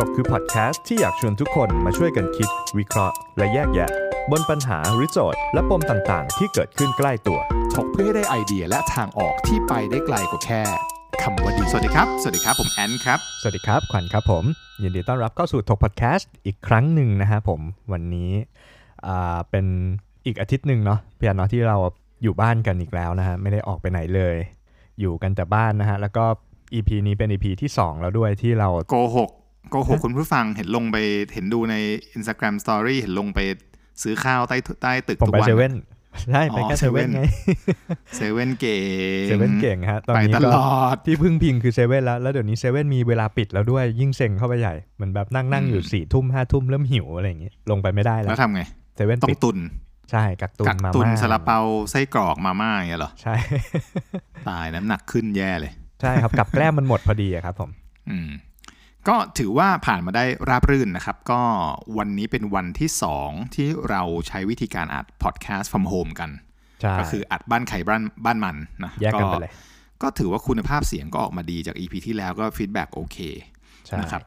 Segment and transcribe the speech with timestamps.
[0.00, 2.48] ถกคือพอดแคสต์ที่อยากชวนทุกคนมาช่วยกันคิด
[2.78, 3.90] วิเคราะห์ และแยกแยะ
[4.30, 7.38] บนปัญหาหรือโจทย์ และปมต่างๆ ที่เกิดขึ้นใกล้ตัว
[7.74, 10.62] ถกเพื่อให้ได้ไอเดียและทางออกที่ไปได้ไกลกว่าแค่
[11.22, 14.44] คำว่าดีสวัสดีครับ สวัสดีครับ ผมแอนครับ สวัสดีครับ ขวัญครับผม
[14.82, 17.60] ยินดีต้อนรับเข้าสู่ถกพอดแคสต์อีกครั้งหนึ่งนะฮะผม
[17.92, 18.30] วันนี้
[19.06, 19.66] อ่าเป็น
[20.26, 21.76] อีกอาทิตย์หนึ่งเนาะเพียงเนาะที่เรา
[22.22, 24.36] อยู่บ้านกันอีกแล้วนะฮะไม่ได้ออกไปไหนเลย
[25.00, 26.24] อยู่กันแต่บ้านนะฮะแล้วก็
[26.74, 29.30] EP นี้เป็น EP ที่ 2 แล้วด้วยที่เราโกหก
[29.70, 30.96] โกหกคุณผู้ฟังเห็นลงไป
[31.34, 31.74] เห็นดูใน
[32.16, 33.38] Instagram Story เห็นลงไป
[34.02, 35.74] ซื้อข้าวใต้ใต้ตึกผมทุกไปวันเซเว่น
[36.30, 37.22] ใช่ไปอ๋อแค่เซเว่น 7-Eleven ไง
[38.16, 38.78] เซเว่นเก่
[39.24, 48.62] งเซเว่นเก่งฮะตอนไปนี้ตก็ลอดที่พึ่งพิงคือเซเว่นแล้วแล้วเดี๋ยวนี้เซเว่นมีเวลาปิดแล้วด้วยยิ่งเซ็งเข้าไปใหญ่เหมือนแบบนั่งนั่งอยู่อืมสี่ทุ่มห้าทุ่มเริ่มหิวอะไรอย่างงี้ลงไปไม่ได้แล้แล้ววทำไง
[48.96, 49.58] เซเว่นต้อปิดงตุน
[50.10, 51.58] ใช่กักตุนกักมาตุนม่าซาลาเปา
[51.90, 53.34] ไส้กรอกมาม่าอย่างเงี้ยเหรอใช่
[54.48, 57.70] ตายน้ำหนักขึ้นแย่เลย ใช่ครับกับแกล้มมันหมดพอดีอะครับผม
[58.10, 58.28] อืม
[59.08, 61.40] ก็ถือว่าผ่านมาได้ราบรื่นนะครับ ก็
[61.98, 62.90] วันนี้เป็นวันที่
[63.22, 66.30] 2 ที่เราใช้วิธีการอัดพอดแคสต์ from home กัน
[66.80, 69.52] ใช่ก็คืออัดบ้านใครบ้านบ้านมันนะแยกกันไปเลย
[70.02, 73.16] ก็ถือว่าคุณภาพเสียงก็ออกมาดีจาก EP ที่แล้วก็ฟีดแบ็กโอเค
[73.86, 74.22] ใช่นะครับ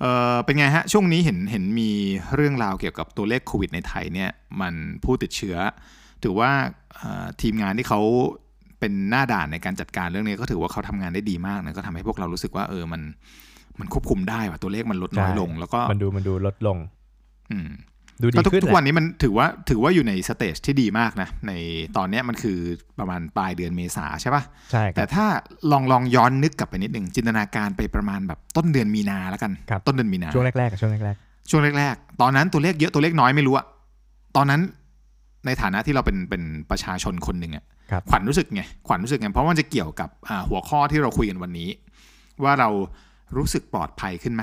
[0.00, 1.90] เออเป็นไงฮะ ช่วงนี้เห็นเห็นมี
[2.34, 5.56] เรื่องราวเกี่ยวกับตัวเลขโควิดในไทยเนี่ยมันผู้ติดเชื้อ
[6.22, 6.50] ถือว่า
[6.94, 8.00] เอ่อทีมงานที่เขา
[8.80, 13.02] เป็นหน้าด่านในการจัดการเรื่องนี้ก็ถือว่าเขาทำงานได้ดีมากนะก็ทำให้พวกเรารู้สึกว่าเออมัน
[13.80, 16.78] มันควบคุมได้ว่าตัวเลขมันลดน้อยลง แล้วก็มันดูมันดูลดลง
[17.52, 17.70] อืม
[18.22, 21.52] ดูดีก็ทุกขึ้นทุกแหวัละนนี้มันถือว่าถือว่าอยู่ในสเตจที่ดีมากนะ ใน
[21.96, 22.58] ตอนเนี้ยมันคือ
[22.98, 25.26] ประมาณปลายเดือนเมษาใช่ปะใช่คแต่รับถ้า
[25.72, 31.16] ลองลองย้อนนึกกลับไปนิดหนึ่งจินตนาการไปประมาณแบบต้นเดือนมีนาแล้วกันครับต้นเดือนมีนา ช่วงแรกๆอะช่วงแรก
[31.50, 33.66] ช่วงแรกๆ ตอนนั้นตัวเลขเยอะตัวเลขน้อยไม่รู้อะ
[34.36, 34.60] ตอนนั้น
[35.46, 41.68] ในฐานะที่เราเป็นเป็นประชาชนคนหนึ่งอะครับขวัญรู้สึกไงขวัญรู้สึกไงเพราะว่ามันจะเกี่ยวกับอ่าหัวข้อที่เราคุยกันวันนี้
[42.44, 42.68] ว่าเรา
[43.36, 44.42] รู้สึกปลอดภัยขึ้นไหม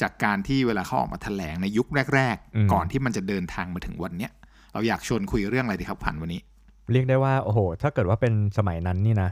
[0.00, 4.30] จากการที่เวลาเขาออกมาแถลงในยุคแรกอืมๆก่อนที่มันจะเดินทางมาถึงวันเนี้ย
[4.72, 9.30] เราอยากชวนคุยเรื่องอะไรดีครับขวัญวันนี้ๆเรียกได้ว่าโอ้โห ถ้าเกิดว่าเป็นสมัยนั้นนี่นะ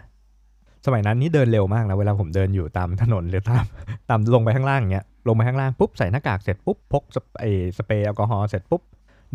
[0.87, 3.65] สมัยนั้นนี่เดินเร็วมากนะเวลาผมเดินอยู่ตามถนนหรือตาม
[4.09, 7.45] ตามลงไปข้างล่างอย่างเงี้ยลงไปข้างล่างปุ๊บใส่หน้ากากเสร็จปุ๊บพกสเปไอ
[7.79, 8.83] สเปรย์แอลกอฮอล์เสร็จปุ๊บ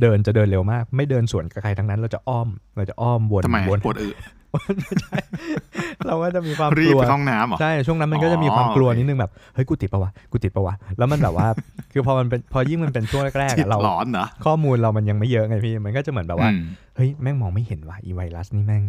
[0.02, 4.10] เดินจะเดินเร็วมาก ไม่เดินสวนกับใครทั้งนั้นเราจะอ้อมเราจะอ้อมวนทำไมวนปวดอึ
[6.08, 11.48] เราก็จะมีความรีกบลัวไปเข้าห้องน้ำเหรอใช่ช่วงนั้นมันก็จะมีความกลัวอ๋อโอเคนิดนึงแบบเฮ้ยกูติดปะวะกูติดปะวะแล้วมันแบบว่า
[11.94, 16.62] คือพอมันเป็นพอยิ่งมันเป็นช่วงแรกๆจิตอะเราหลอนเหรอข้อมูลเรามันยังไม่เยอะไงพี่มันก็จะเหมือนแบบว่าอืม
[16.96, 18.84] เฮ้ยแม่งมองไม่เห็นว่ะอีไวรัสนี่แม่ง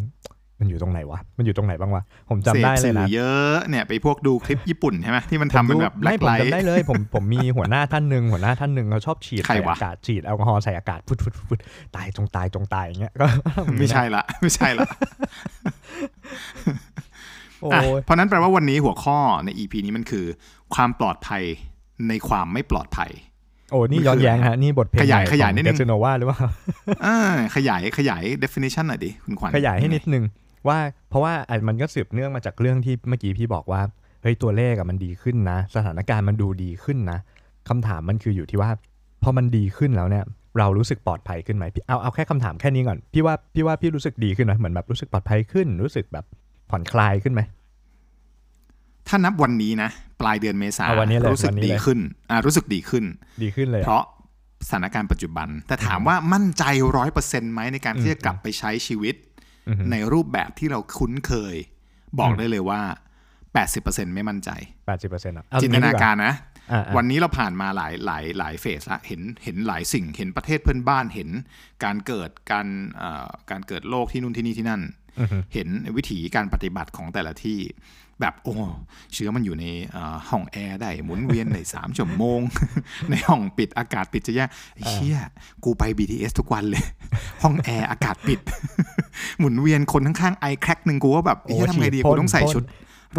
[0.61, 11.59] มันอยู่ตรงไหนวะ มันอยู่ตรงไหนบ้างวะ ผมจำได้สพเลยสื่นะอเยอะเนี่ยไปพวกดูคลิปญี่ปุ่นใช่ไหมที่มันทำเป็นแบบไม่ผมไลท์จำได้เลย ผมผมมีหัวหน้าท่านหนึ่งหัวหน้าท่านหนึ่งเขาชอบฉีดใครใส่วะอากาศฉีดแอลกอฮอล์ใส่อากาศฟุดฟุดฟุด
[11.97, 13.27] ตายจงตายจงตายอย่างเงี้ยก็
[13.79, 14.87] ไม่ใช่ละไม่ใช่ละ
[17.61, 20.25] โอ้อะยเพราะนั้นแปลว่าวันนี้หัวข้อใน EP นี้มันคือ
[20.75, 21.43] ความปลอดภัย
[22.09, 23.11] ในความไม่ปลอดภัย
[23.71, 26.37] โอ้นี่ย้อนแย้งฮะ นี่บทเพลงขยายขยายนิดนึงเดซโนวาหรือว่า
[27.05, 27.17] อ่า
[27.57, 30.25] ขยายขยาย definition หน่อยดิ คุณขวัญขยายให้นิดนึง
[30.69, 30.79] ว่า
[31.09, 33.81] เพราะว่าอะมันก็สืบเนื่องมาจากเรื่องที่เมื่อกี้พี่บอกว่า
[34.23, 37.19] เฮ้ยตัวเลขอะมันดีขึ้นนะ สถานการณ์มันดูดีขึ้นนะ
[37.69, 38.71] คำถามมันคืออยู่ที่ว่า
[39.23, 40.25] พอมันดีขึ้นแล้วเนี่ย
[40.59, 46.25] เรารู้สึกปลอดภัยขึ้นไหมพี่เอาเอาแค่คำถามแค่นี้ก่อนพี่ว่าพี่ว่าพี่รู้สึกดีขึ้นไหมเหมือนแบบรู้สึกปลอดภัยขึ้น รู้สึกแบบ
[46.71, 47.41] ผ่อนคลายขึ้นไหม
[49.09, 49.91] ถ้านับวันนี้นะ
[50.21, 51.99] ปลายเดือนเมษาเอาวันนี้เลยรู้สึกวันนี้ดีเลยขึ้น
[52.31, 53.05] อ่ารู้สึกดีขึ้น
[53.43, 54.05] ดีขึ้นเลย เพอะราะ
[54.69, 56.65] สถานการณ์ปัจจุบัน แต่ถามว่ามั่นใจ
[56.97, 59.36] ร้อยเปอร์เซ็นต์ไหมในการที่จะกลับไปใช้ชีวิตอือฮึ
[59.91, 61.57] ในรูปแบบที่เราคุ้นเคย
[62.19, 62.81] บอกอืมได้เลยว่า
[63.49, 64.51] 80%ไม่มั่นใจ
[64.87, 66.35] แปดสิบเปอร์เซ็นต์จินตนาการนะ
[66.73, 71.31] อ่าอ่าวันนี้เราผ่านมาหลายหลายหลายเฟสละเห็นเห็นหลายสิ่งเห็นประเทศเพื่อนบ้านเห็น
[71.85, 72.67] การเกิดการ
[72.97, 74.83] เอ่อการเกิดโรคที่นู่นที่นี่ที่นั่น
[75.21, 77.59] อือฮึเห็นวิถีการปฏิบัติของแต่ละที่
[78.21, 78.55] แบบโอ้
[79.13, 82.41] เชื้อมันอยู่ในเอ่อห้องแอร์ได้หมุนเวียนในสามชั่วโมง
[83.11, 84.45] ในห้องปิดอากาศปิดจะแย่
[84.75, 85.17] ไอ้เชี่ย
[85.65, 86.85] กูไป BTS ทุกวันเลย
[87.43, 88.41] ห้องแอร์อากาศปิด
[89.39, 92.65] หมุนเวียนคนข้างๆไอแค็กหนึ่งกูว่าแบบโอ้เฮ้ยทำไงดีฉีดกูพ่นต้องใส่พ่นชุด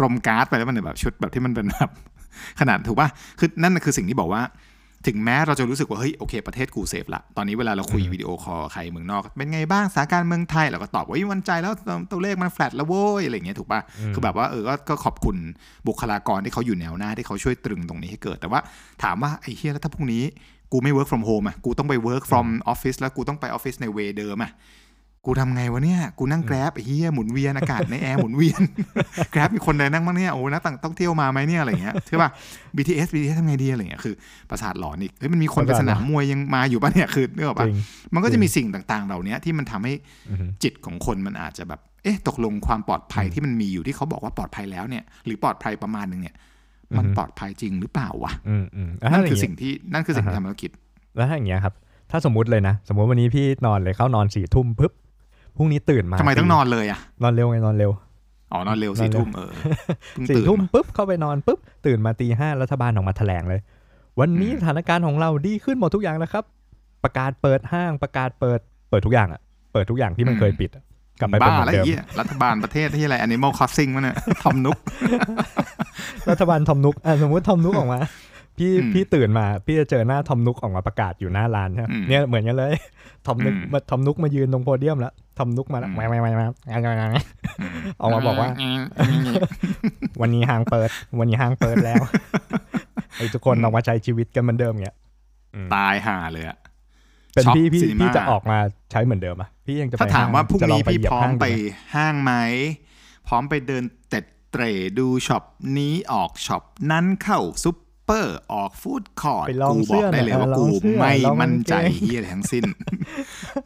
[0.02, 1.90] รมก๊าซไปแล้วมันแบบชุดแบบที่มันเป็นแบบ
[2.60, 3.08] ขนาดถูกป่ะ
[3.38, 4.42] คือนั่นน่ะคือสิ่งที่บอกว่า
[5.06, 11.72] ถึงแม้เราจะรู้สึกว่าเฮ้ยโอเคประเทศกู safe ละตอนนี้เวลาเราคุย video call กับใครเมืองนอก เป็นไงบ้างสถานการณ์เมืองไทยเราก็ตอบว่าเฮ้ยวางใจแล้ว
[12.10, 13.80] ตัวเลขมันแฟลตแล้วโว้ยอะไรอย่างเงี้ยถูกป่ะ
[14.14, 15.36] คือแบบว่าเออก็ก็ขอบคุณ
[15.88, 18.60] บุคลากรที่เขาอยู่แนวหน้าที่เขาช่วยตรึงตรงนี้ให้เกิด แต่ว่า
[19.02, 20.24] ถามว่าไอ้เฮียแล้วถ้าพรุ่งนี้
[20.72, 24.52] กูไม่ work from home อะกูต้องไป work from office แล้วกูต้องไปออฟฟิศในเวเดิมอะ
[25.26, 28.62] กูทำไงวะเนี่ย กูนั่งแกร็บไอ้เฮียหมุนเวียนอากาศในแอร์หมุนเวียน
[29.32, 32.30] แกร็บมีคนใดนั่งบ้างเนี่ย โอ้นักต้องเที่ยวมาไหมเนี่ยอะไรอย่างเงี้ยใช่ป่ะ
[32.76, 34.14] BTS BTS ทำไงดีอะไรอย่างเงี้ยคือ
[34.50, 37.76] ประสาทหลอนอีกเฮ้ยมันมีคนไปสนามมวยยังมาอยู่ป่ะเนี่ยคือนึกออกจป่ะริง
[38.14, 39.92] มันก็จะมีสิ่งต่างๆ เหล่านี้ที่มันทำให้
[40.30, 46.34] อือฮึจิตของคนมันอาจจะแบบ เอ๊ะตกลงความปลอดภัยที่มันมีอยู่ที่เขาบอกว่าปลอดภัยแล้วเนี่ย หรือปลอดภัยประมาณหนึ่งเนี่ย
[46.98, 50.70] มันอือฮึปลอดภัยจริงหรือเปล่าวะอืมอืมแล้วนั่ถ้านอย่าคืองงี้สิ่งที่นั่นคือสิ่งที่อ่าทำฮะให้เราคิด
[51.16, 51.74] แล้วถ้าอย่างเงี้ยครับ
[52.10, 54.92] ถ้าสมมติเลยนะ สมมติวันนี้พี่นอนเลยเข้านอนสี่ทุ่มปุ๊บ
[55.58, 57.90] พรุ่งนี้ตื่นมาทำไมต้องนอนเลยอะนอนเร็วไงนอนเร็ว
[58.52, 59.50] อ๋อนอนเร็วนอนสี่เร็วทุ่มเออ
[60.12, 63.60] เพิ่งสี่ตื่นทุ่มมาปุ๊บเข้าไปนอนปุ๊บตื่นมาตีห้ารัฐบาลออกมาแถลงเลย
[64.20, 66.44] วันนี้อืมสถานการณ์ของเราดีขึ้นหมดทุกอย่างแล้วครับ
[67.04, 68.60] ประกาศเปิดห้างประกาศเปิด
[68.90, 69.40] เปิดทุกอย่างอะ
[69.72, 70.84] เปิดทุกอย่างที่มันเคยปิดอะ
[71.20, 74.76] กลับไปเป็นบ้าเหมือแล้วนเดิมไอ้เหี้ยรัฐบาลประเทศที่อะไร Animal Crossing มันเนี่ยทอมนุก
[76.30, 78.00] รัฐบาลทอมนุกอะสมมติทอมนุกออกมา
[78.58, 82.72] พี่อืมพี่ตื่นมา พี่จะเจอหน้าทอมนุกออกมาประกาศอยู่หน้าร้านใช่ไหมอืมเนี่ยเหมือนกันเลย
[83.26, 87.22] ทอมนุกอืมมาทอมนุกมายืนตรงโพเดียมแล้วทอมนุกมาแล้วอืมไม่ไม่ไม่ไม่ไม่
[88.00, 88.80] ออกมาบอกว่าอืม
[90.20, 90.88] วันนี้ห้างเปิด
[91.18, 92.02] วันนี้ห้างเปิดแล้ว
[93.16, 94.96] ไอ้ทุกคนออกมาใช้ชีวิตกันเหมือนเดิมเงี้ย
[95.74, 96.58] ตายห่าเลยอะ
[97.34, 98.58] เป็นช็อปพี่พี่ซินิม่าพี่จะออกมา
[98.90, 101.52] ใช้เหมือนเดิมอะพี่ยังจะไปถ้าถามว่าพรุ่งจะลอนี้ไปพี่เหยียบพร้อมห้างไปดู
[101.94, 102.32] หห้างไหม
[103.28, 105.44] พร้อมไปเดินเต็ดเตร่ดูช็อป
[105.76, 107.76] นี้ออกช็อปนั้นเข้าซุป
[108.08, 112.64] เปอร์ ออกฟู้ดคอร์ทไปลองกูบเสื้อกอได้เลยว่าหน่อยกูลองเสื้อไม่ลองมั่นใจกางเกงเฮียอะไรทั้งสิ้น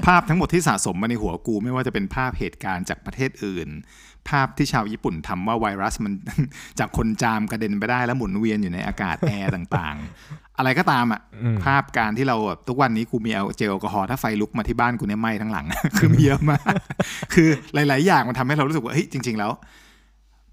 [0.07, 3.69] ภาพทั้งหมดที่สะสมมาในหัวกูไม่ว่าจะเป็นภาพเหตุการณ์จากประเทศอื่น
[4.29, 6.13] ภาพที่ชาวญี่ปุ่นทำว่าไวรัสมัน
[6.79, 15.67] จากคนจามกระเด็นไปได้แล้วหมุนเวียนอยู่ในอากาศแอร์ต่างๆ อะไรก็ตามอะอืมภาพการที่เราแบบทุกวันนี้กูมีเอาเจลแอลกอฮอล์ถ้าไฟลุกมาที่บ้านกูเนี่ยไหม้ทั้งหลัง
[15.99, 16.73] คือมีเยอะมาก
[17.35, 19.53] คือหลาย ๆ อย่างมันทำให้เรารู้สึกว่าเฮ้ยจริง ๆ แล้ว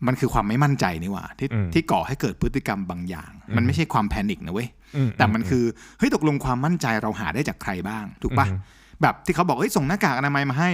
[0.07, 5.63] มันคือความไม่มั่นใจนี่หว่าที่อืมที่ก่อให้เกิดพฤติกรรมบางอย่าง มันไม่ใช่ความแพนิคนะเว้ยอืแต่มันคือ
[5.99, 8.57] เฮ้ยตกลงความมั่นใจเราหาได้จากใครบ้าง ถูกปะอืม
[9.01, 10.71] แบบที่เขาบอกเฮ้ยส่งหน้ากากอนามัยมาให้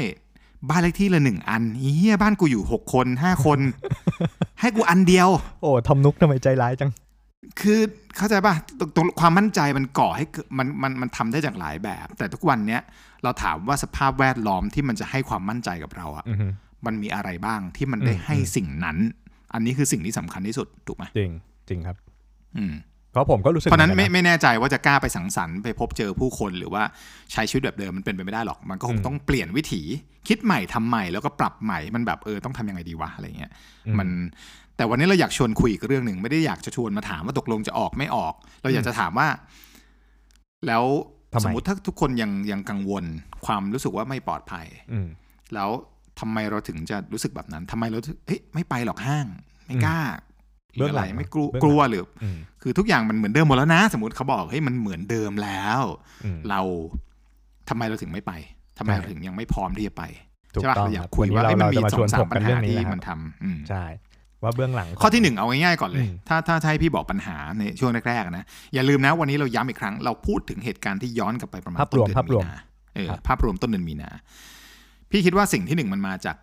[0.69, 3.59] บ้านเลขที่ละหนึ่งอันอีเหี้ยบ้านกูอยู่หกคนห้าคน
[4.59, 5.29] ให้กูอันเดียว
[5.61, 6.91] โอ้ทอมนุกทำไมใจร้ายจัง
[7.61, 7.79] คือ
[8.17, 12.81] เข้าใจป่ะตรงตรงความมั่นใจมันก่อให้เกิดมันมันมันทำได้จากหลายแบบ แต่ทุกวันเนี้ย
[13.23, 16.47] เราถามว่าสภาพแวดล้อมที่มันจะให้ความมั่นใจกับเราอะอือฮึ
[16.85, 18.97] มันมีอะไรบ้างที่มันได้อืมให้สิ่งนั้น
[19.53, 21.31] อันนี้คือสิ่งที่สำคัญที่สุดถูกไหมจริง
[21.69, 21.95] จริงครับ
[22.57, 22.73] อืม
[23.11, 26.83] เพราะผมก็รู้สึกเพราะฉะนั้นหอไม่กัไม่แน่ใจว่าจะกล้าไปสังสรรค์ไปพบเจอผู้คนหรือว่า
[27.31, 29.81] ใช้ชีวิตแบบเดิมมันเป็นไปไม่ได้หรอก มันก็คงต้องเปลี่ยนวิถี
[30.27, 33.51] คิดใหม่ทำใหม่แล้วก็ปรับใหม่มันแบบเออต้องทำยังไงดีวะอะไรเงี้ย
[33.87, 34.09] อืมมัน
[34.77, 39.27] แต่วันนี้เราอยากชวนคุยอีกเรื่องหนึ่งไม่ได้อยากจะชวนมาถามว่าตกลงจะออกไม่ออก เราอยากจะถามว่า
[40.67, 40.83] แล้ว
[41.33, 43.03] ทำไมสมมติถ้าทุกคนยังยังกังวล
[43.45, 45.07] ความรู้สึกว่าไม่ปลอดภัยอืม
[45.53, 45.69] แล้ว
[46.19, 49.25] ทำไมเราถึงจะรู้สึกแบบนั้นทำไมเราถึงเฮ้ยไม่ไปหรอกห้าง
[49.65, 49.99] ไม่กล้า
[50.77, 55.81] เบื้องหลังะไรไม่กลัวเบื้องหลังกลัวหรืออืมคือทุกอย่างมันเหมือนเดิมหมดแล้วนะ สมมติเขาบอกเฮ้ยมันเหมือนเดิมแล้ว
[56.25, 56.61] อืมเรา
[57.69, 58.31] ทำไมเราถึงไม่ไป
[58.77, 60.03] ทำไมใช่เราถึงยังไม่พร้อมที่จะไป
[60.53, 63.83] ถูกใช่ป่ะต้องเราอยาคกรับคุยวันนี้ว่าเราเอ้ยมันเรามีจะมาสชอวนงสาถมกปักัญนเรื่หาองนี้ที่แหละครับมันทำอืมใช่
[64.43, 72.59] ว่าเบื้องหลัง ข้อที่หนึ่งเอาง่ายๆก่อนเลยอืมถ้าถ้าถ้าให้พี่บอกปัญหาในช่วงแรกๆนะ อย่าลืมนะวันนี้เราย้ำอีกครั้ง เราพูดถึงเหตุการณ์ที่ย้อนกลับไปประมาณภาพรวมต้นเดือนภาพรวมนา
[72.95, 74.09] เออครับภาพรวมต้นเดือนมีนา
[75.11, 76.35] พี่คิดว่าสิ่งที่หนึ่งมันมาจาก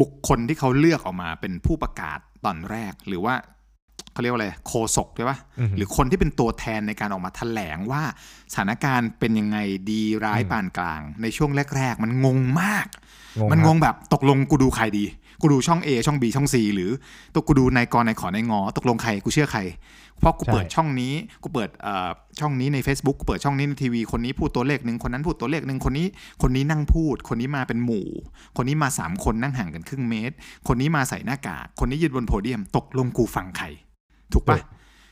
[0.00, 3.34] บุคคลที่เขาเลือกออกมาเป็นผู้ประกาศตอนแรก หรือว่า
[4.12, 8.02] เขาเรียกว่าอะไรโคศกใช่ปะอืมหรือคนที่เป็นตัวแทนในการออกมาแถลงว่า
[8.52, 9.58] สถานการณ์เป็นยังไง
[9.90, 12.86] ดีร้ายอืมปานกลาง ในช่วงแรก ๆ มันงงมาก
[13.40, 15.04] งงมันคงรับงแบบตกลงกูดูใครดี
[15.42, 16.90] กูดูช่อง A ช่อง B ช่อง C หรือ
[17.34, 19.60] ตัวกูดูนายกรนายขอนายงอตกลงใครกูเชื่อใคร
[20.18, 21.12] เพราะกูใช่เปิดช่องนี้
[21.42, 22.10] กูเปิดเอ่อ
[22.40, 26.06] ช่องนี้ใน Facebook กูเปิดช่องนี้ในทีวีคนนี้พูดตัวเลขหนึ่งคนนั้นพูดตัวเลขหนึ่งคนนี้
[26.42, 28.06] คนนี้นั่งพูด คนนี้มาเป็นหมู่
[28.56, 30.34] คนนี้มาสามคนนั่งห่างกันครึ่งเมตร
[30.68, 33.66] คนนี้มาใส่หน้ากากคนนี้ยืนบนโพเดียม ตกลงกูฟังใคร
[34.32, 34.58] ถูกปะ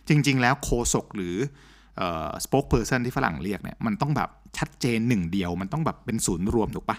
[0.08, 1.36] จริง ๆ แล้วโคศกหรือ
[1.96, 6.98] เอ่อ spokesperson ที่ฝรั่งเรียกเนี่ยมันต้องแบบชัดเจนหนึ่งเดียวมันต้องแบบเป็นศูนย์รวมถูกปะ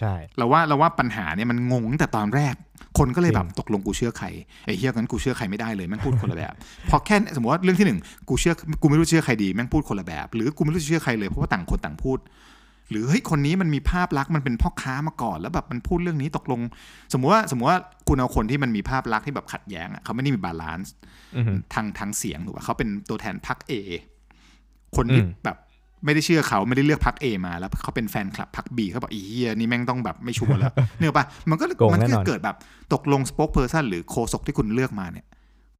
[0.00, 2.54] ใช่เราว่าเราว่าปัญหาเนี่ยมันงงตั้งแต่ตอนแรก
[2.98, 4.26] คนก็เลยแบบจริงตกลงกูเชื่อใคร
[4.64, 6.54] ไอ้เฮียงั้นกูเชื่อใครไม่ได้เลยแม่งพูดคนละแบบ
[6.90, 7.98] พอแค่สมมติว่าเรื่องที่หนึ่ง
[8.28, 12.18] กูเชื่อกูไม่รู้เชื่อใครดีแม่งพูดคนละแบบ หรือกูไม่รู้จะเชื่อใครเลยเพราะว่าต่างคนต่างพูด
[12.90, 16.60] หรือเฮ้ยคนนี้มันมีภาพลักษณ์มันเป็นพ่อค้ามาก่อน แล้วแบบมันพูดเรื่องนี้ตกลง
[17.12, 20.92] สมมุติว่าสมมติว่าคุณเอาคนที่มันมีภาพลักษณ์ที่แบบขัดแย้งอะเขาไม่ได้มี balance
[21.36, 23.72] อือฮึทางทางเสียงถูกป่ะเขาเป็นตัวแทนพรรค A
[24.96, 25.56] คนที่อืมแบบ
[26.04, 32.56] ไม่ได้เชื่อเขาไม่ได้เลือกพรรค A มาแล้วเขาเป็นแฟนคลับพรรค B เขาบอกไอ้เหี้ยนี่แม่งต้องแบบไม่ sure แล้วนึกออกป่ะมันก็โกงมันแน่ก็นอนเกิดแบบ
[32.92, 35.26] ตกลงสป o อ e เพ r ร o ซันหรือโคศกที่คุณเลือกมาเนี่ย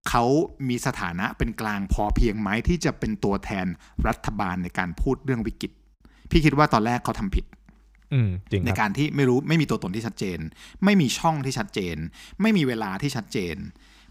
[0.09, 0.25] เขา
[0.69, 3.67] มีสถานะเป็นกลางพอเพียงไหมที่จะเป็นตัวแทน
[4.09, 5.73] รัฐบาลในการพูดเรื่องวิกฤต
[6.31, 7.45] พี่คิดว่าตอนแรกเขาทำผิด
[8.13, 10.39] อืมจริงในครับการที่ไม่รู้ไม่มีตัวตนที่ชัดเจน
[10.85, 11.97] ไม่มีช่องที่ชัดเจน
[12.41, 13.57] ไม่มีเวลาที่ชัดเจน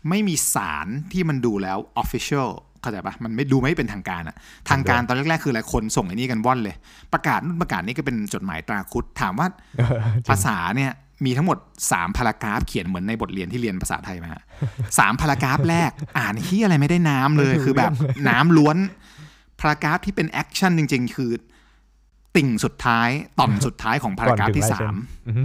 [0.09, 2.49] ไม่มีสารที่มันดูแล้ว official
[2.83, 4.35] เข้าใจปะมันไม่ดูไม่เป็นทางการอะ
[4.69, 6.75] ทางการตอนแรกๆ คือหลายคนส่งไอ้นี่กันว่อนเลย
[7.13, 9.47] ประกาศนู่นประกาศนี่ก็เป็นจดหมายตราคุดถามว่า
[9.77, 10.91] เออจริงภาษาเนี่ย
[11.25, 11.57] มีทั้งหมด
[11.89, 14.29] 3 พารากราฟเขียนเหมือนในบทเรียนที่เรียนภาษาไทยมา
[14.97, 17.91] สามพารากราฟแรก อ่านที่อะไรไม่ได้น้ำเลยคือแบบ
[18.29, 18.77] น้ำล้วน
[19.59, 21.31] paragraph ที่เป็น action จริง ๆ คือ
[22.35, 23.09] ติ่งสุดท้าย
[23.39, 24.95] ต่อมสุดท้ายของ paragraph ที่ก่อนถึงลายเซ็นสาม
[25.27, 25.43] อือฮึ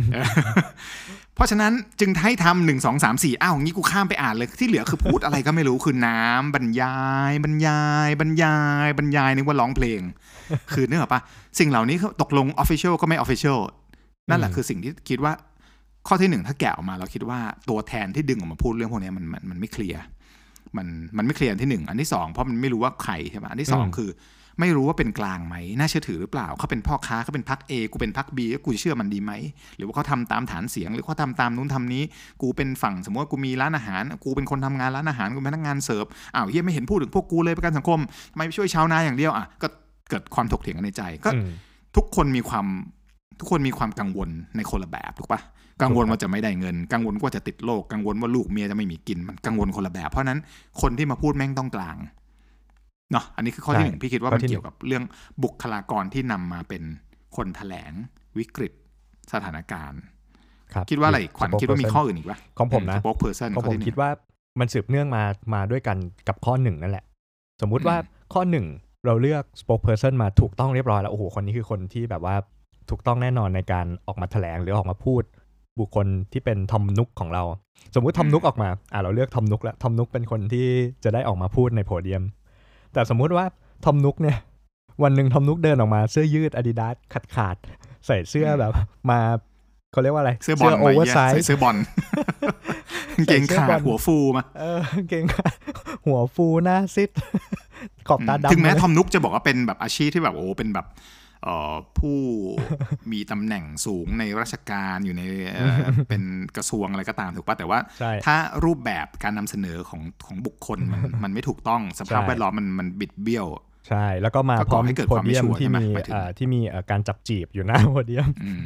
[1.39, 6.97] เออเพราะฉะนั้นจึงให้ทำหนึ่งสองสามสี่อ้าวงี้กูข้ามไปอ่านเลยที่เหลือคือพูดอะไรก็ไม่รู้คือน้ำบรรยา
[7.31, 10.01] ย บรรยาย บรรยาย บรรยายนึกว่าร้องเพลง
[10.73, 11.21] คือนึกออกปะ
[11.59, 13.59] สิ่งเหล่านี้ตกลง official ก็ไม่ official
[14.31, 15.33] นั่นแหละคือสิ่งที่คิดว่า
[16.09, 20.01] ข้อที่หนึ่งถ้าแกะออกมาเราคิดว่าตัวแทนที่ดึงออกมาพูดเรื่องพวกนี้มันมันมันไม่ clear
[20.77, 24.11] มันมันไม่เคลียร์อันที่หนึ่งอันที่สองเพราะมันไม่รู้ว่าใครใช่ไหมอันที่สองคือ
[24.61, 29.33] ไม่รู้ว่าเป็นกลางไหมน่าเชื่อถือหรือเปล่าเขาเป็นพ่อค้าเขาเป็นพักเอกูเป็นพักบีกูเชื่อมันดีไหม
[29.77, 32.03] หรือว่าเขาทำตามฐานเสียง หรือเขาทำตามนู้นทำนี้
[32.43, 38.01] กูเป็นฝั่งสมมติว่ากูมีร้านอาหาร กูเป็นคนทำงานร้านอาหารกูเป็นพนักงานเสิร์ฟอ้าวเฮียไม่เห็นพูดถึงพวกกูเลยประกันสังคม
[38.33, 39.67] ทำไมไม่ช่วยชาวนาอย่างเดียวอะก็
[40.11, 41.51] เกิดความถกเถียงกันในใจก็อืม
[41.97, 42.67] ทุกคนมีความ
[43.39, 45.41] ทุกคนมีความกังวลในคนละแบบถูกปะ
[45.83, 50.41] กังวลว่าจะไม่ได้เงิน กังวลว่าจะติดโรคกังวลว่าลูกเมียจะไม่มีกินมันกังวลคนละแบบ เพราะฉะนั้น
[50.81, 51.97] คนที่มาพูดแม่งต้องกลาง
[53.13, 55.03] เนาะอันนี้คือข้อที่หนึ่งพี่คิดว่ามันเกี่ยวกับเรื่อง
[55.43, 56.83] บุคลากรที่นำมาเป็น
[57.37, 57.93] คนแถลง
[58.39, 58.73] วิกฤต
[59.33, 60.01] สถานการณ์
[60.73, 64.11] ครับคิดว่าอะไรอีกขวัญคิดว่ามีข้ออื่นอีกปะของผมนะสป็อกเพอร์เซนของผมคิดว่า
[64.61, 65.23] มันสืบเนื่องมา
[65.55, 65.97] มาด้วยกัน
[66.29, 67.05] กับข้อหนึ่งนั่นแหละ
[67.63, 67.97] สมมุติว่า
[68.35, 68.67] ข้อหนึ่ง
[69.07, 72.37] เราเลือก spokesperson มาถูกต้องเรียบร้อยแล้ว โอ้โห คนนี้คือคนที่แบบว่า
[72.91, 75.23] ถูกต้องแน่นอนในการออกมาแถลงหรือออกมาพูด
[75.81, 77.43] บุคคลที่เป็นทอมนุกของเรา
[77.95, 80.67] สมมุติทอมนุกออกมาอ่าเราเลือกทอมนุกแล้วทอมนุกเป็นคนที่
[81.05, 82.23] จะได้ออกมาพูดในโพเดียม
[82.93, 83.45] แต่สมมุติว่า
[83.85, 84.37] ทอมนุกเนี่ย
[85.03, 88.73] วันหนึ่งทอมนุกเดินออกมาเสื้อยืดอาดิดาสขาดขาดๆใส่เสื้อแบบ
[89.11, 89.21] มา
[89.93, 91.77] เขาเรียกว่าอะไร เสื้อบอลโอมาเวอร์เหี้ยไซใส่ส์เสื้อบอล
[93.17, 95.49] กางเกงใส่เสื้อขาบอดลหัวฟูมาเออเก่งค่ะ
[96.07, 97.11] หัวฟูหน้าซิด
[98.09, 101.28] ขอบตาดำถึงแม้เลยทอมนุกจะบอกว่าเป็นแบบอาชีพที่แบบโอ้เป็นแบบเอ่อ
[101.99, 102.19] ผู้
[103.13, 105.23] มีตำแหน่งสูงในราชการอยู่ใน
[105.55, 105.77] เอ่อ
[106.09, 106.23] เป็น
[106.57, 113.47] กระทรวงอะไรก็ตามถูกป่ะแต่ว่าใช่ถ้ารูปแบบการนำเสนอของของบุคคลมันมันไม่ถูกต้องสภาพใช่แวดล้อมมันมันบิดเบี้ยว
[113.89, 118.65] ใช่ แล้วก็มาก็พก่ร้ออมให้เกิดโพความไม่เดียมชัวร์ที่ใช่ไหมมีหมายถึงเอ่อที่มีเอ่อการจับจีบอยู่หน้าโพเดียมอืม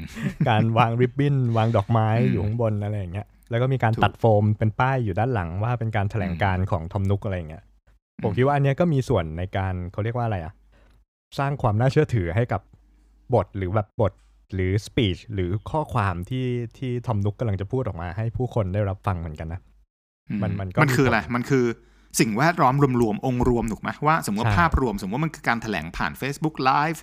[0.49, 7.63] การวางริบบิ้น วางดอกไม้อืมอยู่ข้างบนอะไรอย่างเงี้ยแล้วก็มีการถูกตัดโฟมเป็นป้ายอยู่ด้านหลังว่าเป็นการแถลงการณ์ของทอมนุกอะไรอย่างเงี้ย
[8.23, 10.53] ผมอืมคิดว่าอันเนี้ยก็มีส่วนในการเขาเรียกว่าอะไรอะ
[11.39, 12.61] สร้างความน่าเชื่อถือให้กับ
[13.35, 14.13] บทหรือแบบบท
[14.55, 16.47] หรือสปีชหรือข้อความที่
[16.79, 19.61] ที่ทอมนุกกำลังจะพูดออกมา ให้ผู้คนได้รับฟังเหมือนกันนะ
[20.31, 21.65] อืมันมันก็มันคือมีผลอะไร มันคือ
[22.21, 26.99] สิ่งแวดล้อมรวมๆ องค์รวมถูกไหมว่าสมมติว่าใช่ภาพรวม สมมติว่ามันคือการแถลงผ่าน Facebook Live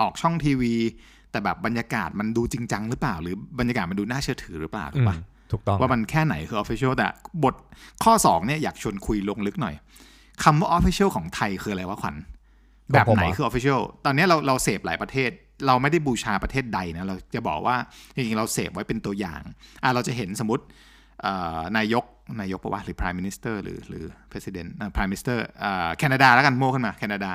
[0.00, 0.74] ออกช่องทีวี
[1.30, 5.16] แต่แบบบรรยากาศมันดูจริงจังหรือเปล่า หรือบรรยากาศมันดูน่าเชื่อถือหรือเปล่าถูอืกมปะ
[5.52, 7.06] ถูกต้องว่ามันแค่ไหนคือ official แต่
[7.44, 7.54] บท
[8.04, 9.74] ข้อ 2 เนี่ยอยากชวนคุยลงลึกหน่อย
[10.44, 12.16] คำว่า official ของไทยคืออะไรวะขวัญ
[12.92, 15.30] แบบไหนคือ official ตอนนี้เราเราเสพหลายประเทศ
[15.66, 17.76] เราไม่ได้บูชาประเทศใดนะเราจะบอกว่า
[18.14, 19.42] จริงๆเราเสพไว้เป็นตัวอย่าง
[19.82, 20.64] อะเราจะเห็นสมมติ
[21.22, 22.04] เอ่อนายก
[22.40, 27.32] นายกปะวะหรือ prime minister หรือหรือ president อ่า prime minister อ่าแคนาดาแล้วกันโม่ขึ้นมาแคนาดา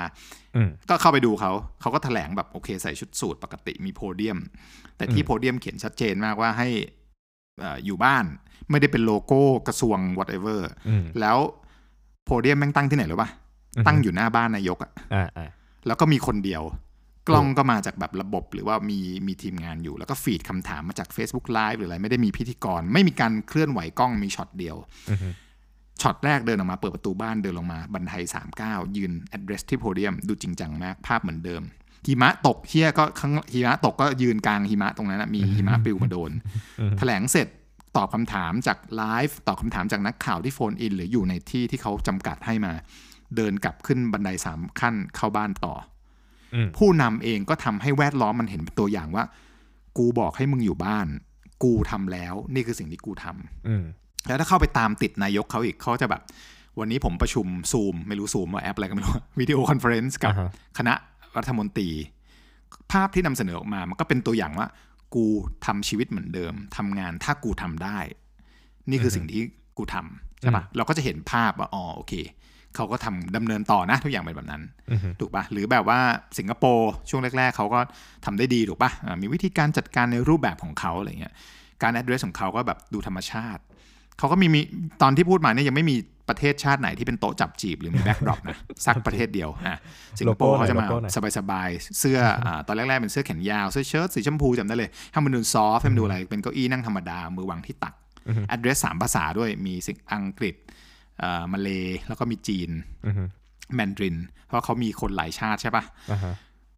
[0.55, 1.51] อืมก็เข้าไปดูเขา
[1.81, 4.39] เขาก็แถลงแบบโอเคใส่ชุดสูทปกติมีโพเดียม
[4.97, 6.67] แต่ที่อืมโพเดียมเขียนชัดเจนมากว่าให้
[7.59, 8.25] เอ่ออยู่บ้าน
[8.69, 11.37] ไม่ได้เป็นโลโก้กระทรวง whatever อืมแล้ว
[12.25, 13.29] โพเดียมแม่งตั้งที่ไหนรู้ปะ
[13.87, 15.49] ตั้งอยู่หน้าบ้านนายกอะอ่าอ่า
[15.87, 16.63] แล้วก็มีคนเดียว
[17.27, 24.75] กล้องก็มาจากแบบระบบหรือว่ามีมีทีมงานอยู่ แล้วก็ feed คำถามมาจาก Facebook Live หรืออะไรไม่ได้มีพิธีกร ไม่มีการเคลื่อนไหวกล้องมีช็อตเดียว
[25.11, 25.29] อือฮึ
[26.01, 31.61] ช็อตแรกเดินออกมาเปิดประตูบ้านเดินลงมาบันไดสามก้าวยืน address ที่โพเดียมดูจริงจังมากภาพเหมือนเดิม
[32.07, 36.31] หิมะตกเหี้ยก็ข้างหิมะตกก็ยืนกลางหิมะตรงนั้นนะมีหิมะปลิวมาโดน
[36.79, 37.47] อือฮึแถลงเสร็จ
[37.97, 42.73] ตอบคำถามจากไลฟ์ตอบคำถามจากนักข่าวที่โฟนอิน หรืออยู่ในที่ที่เขาจำกัดให้มา
[43.35, 45.73] เดินกลับขึ้นบันไดสามขั้นเข้าบ้านต่อ
[46.53, 49.23] อืมผู้นำเองก็ทำให้แวดล้อมมันเห็นเป็นตัวอย่างว่า
[49.97, 51.07] กูบอกให้มึงอยู่บ้าน
[51.63, 53.83] กูทำแล้ว นี่คือสิ่งที่กูทำอืม
[54.27, 56.21] แล้วถ้าเข้าไปตามติดนายกเขาอีกเขาจะแบบ
[56.79, 60.93] วันนี้ผมประชุมซูมไม่รู้ซูมว่าแอปอะไรก็ไม่รู้ video conference กับอ่าฮะคณะ
[61.37, 61.89] รัฐมนตรี
[62.91, 64.67] ภาพที่นำเสนอออกมา มันก็เป็นตัวอย่างว่า
[65.15, 65.25] กู
[65.65, 67.97] ทำชีวิตเหมือนเดิมทำงานถ้ากูทำได้
[68.89, 69.41] นี่คือสิ่งที่
[69.77, 72.13] กูทำใช่ปะเราก็จะเห็นภาพว่าอ๋อโอเค
[72.75, 74.61] เขาก็ทำดำเนินต่อนะ ทุกอย่างเป็นแบบนั้น
[74.91, 75.99] อือฮึถูกปะหรือแบบว่า
[76.37, 77.79] สิงคโปร์ช่วงแรก ๆ เขาก็
[78.25, 81.33] ทำได้ดีถูกปะอ่ามีวิธีการจัดการในรูปแบบของเขาอะไรเงี้ย
[81.83, 83.61] การ address ของเขาก็แบบดูธรรมชาติ
[84.17, 84.61] เขาก็มีมี
[85.01, 85.97] ตอนที่พูดมาเนี่ยยังไม่มี
[86.29, 89.79] ประเทศชาติไหนที่เป็นโต๊ะจับจีบหรือมี backdrop นะสักประเทศเดียวอะ
[90.19, 97.93] สิงคโปร์โลโก้หน่อยเขาจะมาโลโก้หน่อยสบายๆ เสื้ออ่าตอนแรกๆเป็นเสื้อแขนยาว เสื้อเชิ้ตสีชมพูจำได้เลยให้มันดู soft ให้มันดูอะไรเป็นเก้าอี้นั่งธรรมดา มือวางที่ตัก
[98.55, 100.75] address สามภาษาด้วยมีสิงอังกฤษเอ่อ
[101.51, 101.69] มาเล
[102.07, 102.69] แล้วก็มีจีน
[103.05, 103.23] อือฮึ
[103.75, 104.15] แมนดริน
[104.47, 106.33] เพราะเขามีคนหลายชาติใช่ปะอ่าฮะ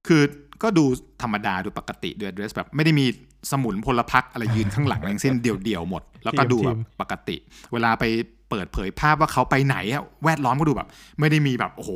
[0.08, 0.24] คือ
[0.64, 0.86] ก็ดู
[1.22, 3.06] ธรรมดาดูปกติดู address แบบไม่ได้มี
[3.52, 7.38] สมุนพลพรรคอะไรยืนข้างหลังอะไรทั้งสิ้นเดี่ยวๆหมด แล้วก็ดูแบบปกติ
[7.74, 8.04] เวลาไป
[8.50, 11.92] เปิดเผยภาพว่าเขาไปไหนอะแวดล้อมก็ดูแบบ ไม่ได้มีแบบโอ้โห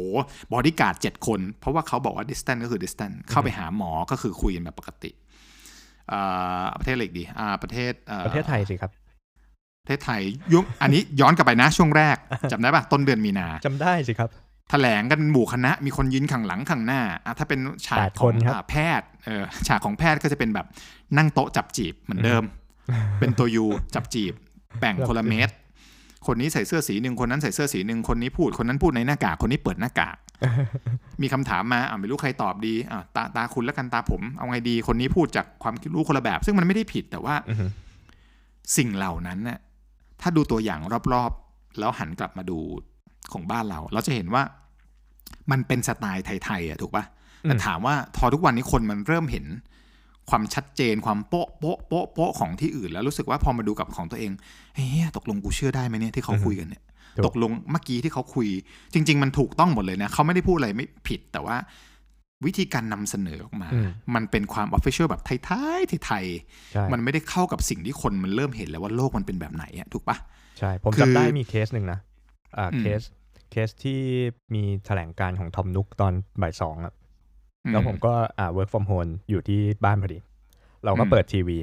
[0.54, 5.12] บอดี้การ์ดเจ็ดคน เพราะว่าเขาบอกว่า distance ก็คือ distance เข้าไปหาหมอก็คือคุยกันแบบปกติ
[6.12, 10.22] อ่าประเทศอะไรอีกดีอ่าประเทศอ่อประเทศไทยสิครับประเทศไทย
[10.54, 12.18] ยุคอันนี้ย้อนกลับไปนะช่วงแรก
[12.52, 14.30] จำได้ปะต้นเดือนมีนาจำได้สิครับ
[14.70, 20.66] แถลงกันหมู่คณะมีคนยืนข้างหลังข้างหน้าอะถ้าเป็นฉากแปดของคนครับอ่าแพทย์เออฉากของแพทย์ก็จะเป็นแบบ
[21.18, 22.44] นั่งโต๊ะจับจีบเหมือนเดิม
[23.20, 23.66] เป็นตัวยู
[23.96, 24.34] จับจีบ
[24.80, 25.54] แบ่งคนละเมตร
[26.28, 30.16] คนนี้ใส่เสื้อสีหนึ่งคนนั้นใส่เสื้อสีหนึ่งคนนี้พูดคนนั้นพูดในหน้ากากคนนี้เปิดหน้ากาก
[31.22, 37.66] มีคำถามมาอ่าไม่รู้ใครตอบดีอ่าตาตาคุณแล้วกันตาผม เอาไงดีคนนี้พูดจากความรู้คนละแบบ ซึ่งมันไม่ได้ผิดแต่ว่าอือฮึ
[38.78, 39.60] สิ่งเหล่านั้นน่ะ
[40.22, 40.80] ถ้าดูตัวอย่าง
[41.14, 42.58] รอบๆ แล้วหันกลับมาดู
[43.34, 44.44] ของบ้านเรา เราจะเห็นว่า
[45.52, 47.04] มันเป็นสไตล์ไทยๆอะถูกปะ
[47.42, 49.46] แต่ถามว่าพอทุกวันนี้คนมันเริ่มเห็น
[50.30, 54.32] ความชัดเจนความโป๊ะโป๊ะโป๊ะโป๊ะของที่อื่น แล้วรู้สึกว่าพอมาดูกับของตัวเอง
[54.76, 56.84] เฮ้ยตกลงกูเชื่อได้ไหมเนี่ยที่เขาคุยกันเนี่ย
[57.18, 58.48] ถูกตกลงเมื่อกี้ที่เขาคุย
[58.94, 61.56] จริง ๆ มันถูกต้องหมดเลยนะเขาไม่ได้พูดอะไรไม่ผิดแต่ว่า
[62.46, 70.18] วิธีการนำเสนอออกมาอืมมันเป็นความ official แบบไทยๆไทยๆใช่มันไม่ได้เข้ากับสิ่งที่คนมันเริ่มเห็นแล้วว่าโลกมันเป็นแบบไหนอะถูกปะ
[70.60, 72.00] ใช่ ผมคือจำได้มีเคสหนึ่งนะ
[72.58, 73.02] อ่าอืมเคส
[73.52, 74.00] เคสที่
[74.54, 76.94] มีแถลงการของทอมนุกตอนบ่ายสองอะ
[77.72, 80.20] แล้วผมก็อ่า work from home อยู่ที่บ้านพอดี
[80.86, 81.58] เราก็อืมเปิดทีวี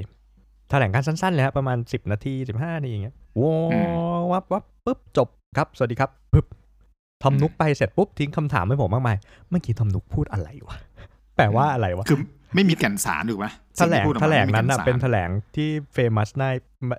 [0.69, 3.77] แถลงการสั้นๆเลยฮะประมาณสิบนาทีสิบห้านาทีอย่างเงี้ยว้าอื
[4.31, 5.27] วับวับปุ๊บจบ
[5.57, 6.45] ครับ สวัสดีครับปุ๊บ
[7.23, 9.17] ทอมนุกไปเสร็จปุ๊บทิ้งคำถามให้ผมมากมาย
[9.49, 10.77] เมื่อกี้ทอมนุกพูดอะไรวะ
[11.37, 12.17] แปลว่าอะไรวะคือ
[12.55, 16.49] ไม่มีแก่นสารถูกปะแถลงสิ่ที่พูดออกแถมาลงไม่มีนั้นก่อะสารเป็นแถลงที่เฟมัสได้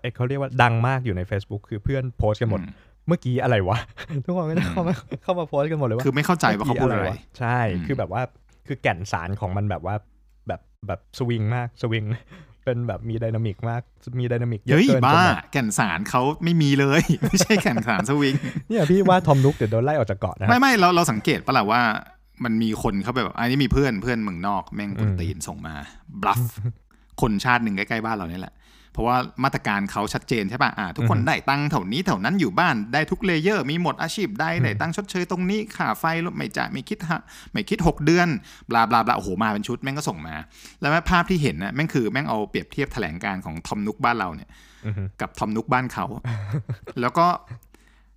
[0.01, 2.67] เอ่อเขาเรียกว่าดังมากอยู่ใน Facebook คือเพื่อนโพสต์กันหมดอื
[3.07, 3.79] เมื่อกี้อะไรวะ
[4.25, 8.23] ทุกคนก็จะเข้ามาเข้ามาโพสต์กันหมดเลยว่าคือไม่เข้าใจว่าเขาพูดอะไรวใช่อืมคือแบบว่า
[8.67, 9.95] คือแก่นสารของมันแบบว่า
[10.49, 12.05] แบบแบบสวิงมากสวิง
[12.65, 13.83] เป็นแบบมี dynamic มาก
[14.21, 18.35] มี dynamic เยอะเฮ้ยเกินจนบ้าแบบแก่นสารเขาไม่มีเลย ไม่ใช่แก่นสารสวิง
[18.69, 21.83] เนี่ยพี่ว่าทอมนุกเดี๋ยวโดนไล่ออกจากเกาะนะคไม่รับไม่เราเราสังเกตปะล่ะว่า
[22.45, 25.75] มันมีคนเขาแบบอันนี้มีเพื่อนเพื่อนเมืองนอกแม่งอืมคนตีนส่งมา
[26.23, 26.41] bluff
[27.21, 28.55] คนชาติหนึ่งใกล้ๆบ้านเรานี่แหละ
[28.95, 37.23] เพราะว่ามาตรการเขาชัดเจนใช่ป่ะอ่าทุกคนได้ตังค์เท่านี้เท่านั้นอยู่บ้านได้ทุก layer มีหมดอาชีพได้ได้ตังค์ชดเชยตรงนี้ค่าไฟลดไม่จ่ายไม่คิดฮะ
[37.53, 38.29] ไม่คิด 6 เดือน
[38.71, 40.35] blah blah blah โอ้โหมาเป็นชุดแม่งก็ส่งมา
[40.81, 44.49] แล้วภาพที่เห็นนะแม่งคือแม่งเอาเปรียบเทียบแถลงการของทอมนุกบ้านเราเนี่ย
[44.87, 46.07] อือฮึกับทอมนุกบ้านเขา
[47.01, 47.27] แล้วก็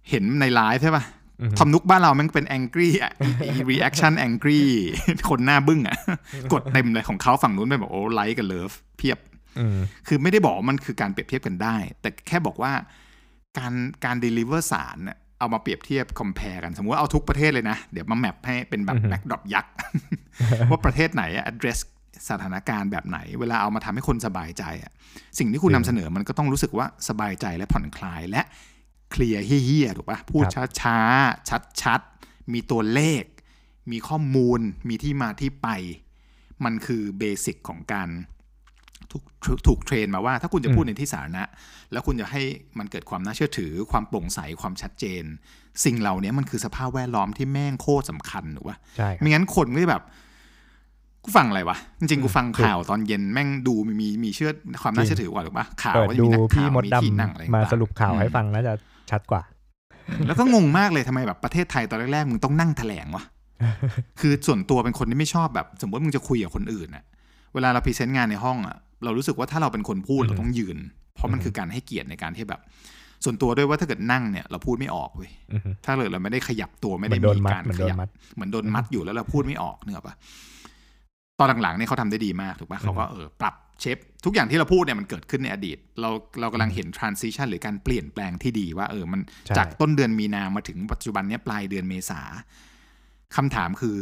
[0.10, 1.04] เห็นในไลฟ์ใช่ป่ะ
[1.42, 3.12] อือฮึทอมนุกบ้านเราแม่งเป็น angry อะ
[3.72, 4.62] reaction angry
[5.30, 5.98] คนหน้าบึ้งอะ
[6.54, 9.37] กดเต็มเลยของเขาฝั่งนู้นไปบอกโอ้ไลค์กับเลิฟเพียบอืม
[10.08, 12.74] คือไม่ได้บอกว่ามันคือการเปรียบเทียบกันได้ แต่แค่บอกว่า
[13.58, 13.74] การ
[14.06, 19.74] การ deliver สารน่ะเอามาเปรียบเทียบ compare กัน สมมติว่าเอาทุกประเทศเลยนะ เดี๋ยวมาแมปให้เป็นแบบ backdrop ยักษ์
[20.70, 21.80] ว่าประเทศไหนอะ address
[22.30, 24.92] สถานการณ์แบบไหน เวลาเอามาทำให้คนสบายใจอะ
[25.40, 28.42] สิ่งที่คุณนำเสนอมันก็ต้องรู้สึกว่าสบายใจและผ่อนคลายและ
[29.12, 33.24] เคลียร์เฮี้ยๆถูกปะพูดครับช้าๆ ชัดๆ มีตัวเลข
[33.92, 35.68] มีข้อมูล มีที่มาที่ไป
[36.64, 38.10] มันคือเบสิกของการ
[39.12, 41.44] ถูกถูกถูกเทรนมาว่าถ้าคุณจะพูดในที่สาธารณะ
[41.92, 42.42] แล้วคุณจะให้
[42.80, 45.24] มันเกิดความน่าเชื่อถือ ความโปร่งใสความชัดเจน
[45.86, 50.04] สิ่งเหล่านี้มันคือสภาพแวดล้อมที่แม่งโคตรสำคัญถูกปะใช่ครับไม่งั้นคนก็จะแบบ
[51.24, 58.74] กูฟังอะไรวะ จริงๆ กูฟังข่าวตอนเย็นแม่งดูมีมีมีเชื่อความน่าเชื่อถือกว่าถูกปะข่าวเปิดก็จะดูมีนักพี่ข่าวมดมีดที่นั่งอะไรำมาต่งๆสรุปข่าวให้อืมฟังน่าจะ
[59.12, 59.42] ชัดกว่า
[60.28, 63.24] แล้วก็งงมากเลยทำไมแบบประเทศไทยตอนแรกๆมึงต้องนั่งแถลงวะ
[64.20, 67.04] คือส่วนตัวเป็นคนที่ไม่ชอบแบบ สมมติมึงจะคุยกับคนอื่นอะ
[67.54, 70.78] เวลาเราพรีเซนต์งานในห้องอะ เรารู้สึกว่าถ้าเราเป็นคนพูดเราต้องยืน
[71.16, 72.62] เพราะมันคือการให้เกียรติในการที่แบบ
[73.24, 80.16] ส่วนตัวด้วยว่าถ้าเกิดนั่งเนี่ย เราพูดไม่ออกเว้ยอือฮึถ้าเกิดเราไม่ได้ขยับตัวไม่เหมืได้อนโดนมีมัดการเหมือนขโดนยับมัดเหมือนโดนมัดอยู่แล้วเราพูดไม่ออกเนกอะปะ
[81.40, 92.22] ตอนหลังๆเนี่ยเขาทำได้ดีมากถูกปะเขาก็เออปรับเชฟทุกอย่างที่เราพูดเนี่ยมันเกิดขึ้นในอดีต เราเรากำลังเห็น transition หรือการเปลี่ยนแปลงที่ดีว่าเออมันใช่จากต้นเดือนมีนามาถึงปัจจุบันเนี้ยปลายเดือนเมษา
[93.36, 93.96] คำถามคือ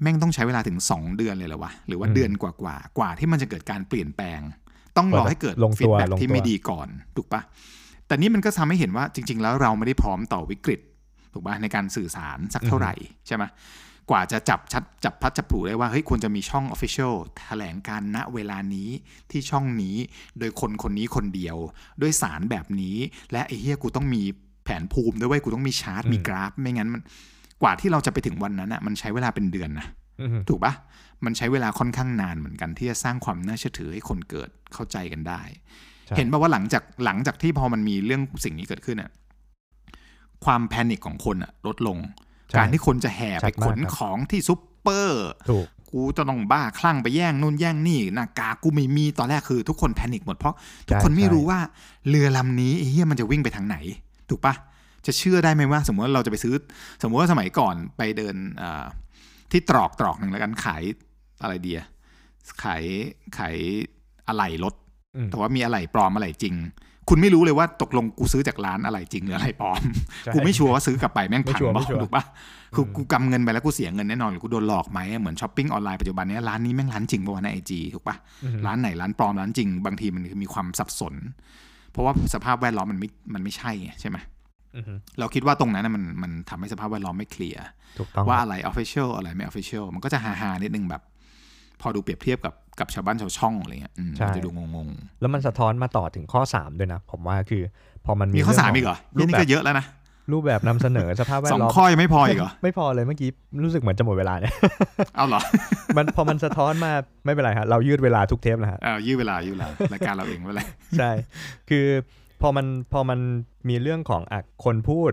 [0.00, 4.40] แม่งต้องใช้เวลาถึงสองเดือนเลยเหรอวะ หรือว่าเดือนกว่ากว่าๆกว่าที่มันจะเกิดการเปลี่ยนแปลง
[4.96, 7.42] ต้องรอให้เกิดลงตัวฟีดแบ็ลงที่ตัวไม่ดีก่อน ถูกปะ
[8.06, 10.80] แต่นี่มันก็ทำให้เห็นว่าจริง ๆ แล้วเราไม่ได้พร้อมต่อวิกฤต
[11.32, 12.94] ถูกปะในการสื่อสารสักเท่าไหร่
[13.26, 13.44] ใช่ไหม
[14.10, 18.90] กว่าจะจับชัดจับพัดจับปลูได้ว่าเฮ้ยควรจะมีช่อง Official แถลงการณเวลานี้
[19.30, 19.96] ที่ช่องนี้
[20.38, 21.56] โดยคนคนนี้คนเดียว
[22.02, 22.96] ด้วยสารแบบนี้
[23.32, 24.22] และไอ้เฮียกูต้องมี
[24.64, 27.02] แผนภูมิด้วยเวยกูต้องมีชาร์ตมีกราฟ ไม่งั้นมัน
[27.62, 29.86] กว่าที่เราจะไปถึงวันนั้นอะมันใช้เวลาเป็นเดือนนะ
[30.20, 30.72] อือฮึถูกปะ
[31.24, 35.42] มันใช้เวลาค่อนข้างนานเหมือนกันที่จะสร้างความน่าเชื่อถือให้คนเกิดเข้าใจกันได้
[36.06, 39.10] ใช่เห็นป่าว่าหลังจากหลังจากที่พอมันมีเรื่องสิ่งนี้เกิดขึ้นอะ
[40.44, 41.98] ความ panic ของคนอะลดลง
[42.50, 50.54] ใช่การที่คนจะแห่ชัไปดมากขนครับของที่ซุปเปอร์ถูกกูจะต้องบ้าคลั่งไปแย่งนู่นแย่งนี่หน้ากากกูไม่มีตอนแรกคือ ทุกคน panic หมดเพราะ
[50.88, 51.58] ทุกคนใช่ไม่ใช่รู้ว่า
[52.08, 53.76] เรือลำนี้ไอ้เหี้ยมันจะวิ่งไปทางไหน
[54.30, 54.54] ถูกปะ
[55.06, 56.54] จะเชื่อได้ไหมว่า สมมติว่าเราจะไปซื้อ
[57.02, 58.84] สมมติว่าสมัยก่อนไปเดินอ่า
[59.52, 60.82] ที่ตรอกตรอกหนึ่งแล้วกันขาย
[61.42, 61.80] อะไรเดีย
[62.62, 62.84] ขาย
[63.38, 63.56] ขาย
[64.28, 64.74] อะไหล่รถ
[65.16, 66.54] อืมแต่ว่ามีอะไหล่ปลอมอะไหล่จริง
[67.08, 69.80] คุณไม่รู้เลยว่าตกลงกูซื้อจากร้านอะไรจริงหรืออะไรปลอม
[70.24, 72.24] ใช่กูไม่ชัวร์ว่าซื้อกลับไปแม่งไม่พังชัวร์บอไม่ชัวร์ถูกปะ
[72.74, 78.16] คือกูกำเงินไปแล้วกูเสียเงินแน่นอนหรือกูโดนหลอกไหมเหมือนช้อปปิ้งออนไลน์ปัจจุบันเนี้ยร้านนี้แม่งร้านจริงปะวะในไอจีถูกปะ
[78.66, 81.14] ร้านไหนร้านปลอมร้านจริง บางทีมันมีความสับสน
[81.92, 84.41] เพราะว่าสภาพแวดล้อมมันไม่มันไม่ใช่ไงใช่ไหมอือฮึ
[85.18, 87.62] เราคิดว่าตรงนั้นนะมันมันทำให้สภาพแวดล้อมไม่เคลียร์
[87.98, 91.02] ถูกต้องว่าอะไร official อะไรไม่ official มันก็จะฮาๆนิดนึงแบบ
[91.80, 94.88] พอดูเปรียบเทียบกับกับชาวบ้านชาวช่องอะไรเงี้ยอืมใช่มันจะดูงง
[95.20, 97.62] แล้วมันสะท้อนมาต่อถึงข้อ 3 ด้วยนะ ผมว่าคือ
[98.04, 99.86] พอมันๆมีมีข้อเรื่งสามขงอีกเหรอรูนี่ปนี่แบก็บเยอะแล้วนะ
[100.32, 103.28] รูปแบบนำเสนอสภาพแวดสองล้อมข้อยังไม่พออีกเหรอไม่พอเลยเมื่อกี้
[103.64, 104.54] รู้สึกเหมือนจะหมดเวลาเนี่ย
[105.16, 105.40] เอาเหรอ
[105.96, 106.92] มันพอมันสะท้อนมา
[107.24, 110.62] ไม่เป็นไรครับเรายืดเวลาทุกเทปนะฮะเอายืดเวลายืดเวลารายการเราเองไม่เป็นไร
[110.98, 111.10] ใช่
[111.70, 111.86] คือ
[112.42, 113.20] พอมันพอมัน
[113.68, 115.12] มีเรื่องของอะคนพูด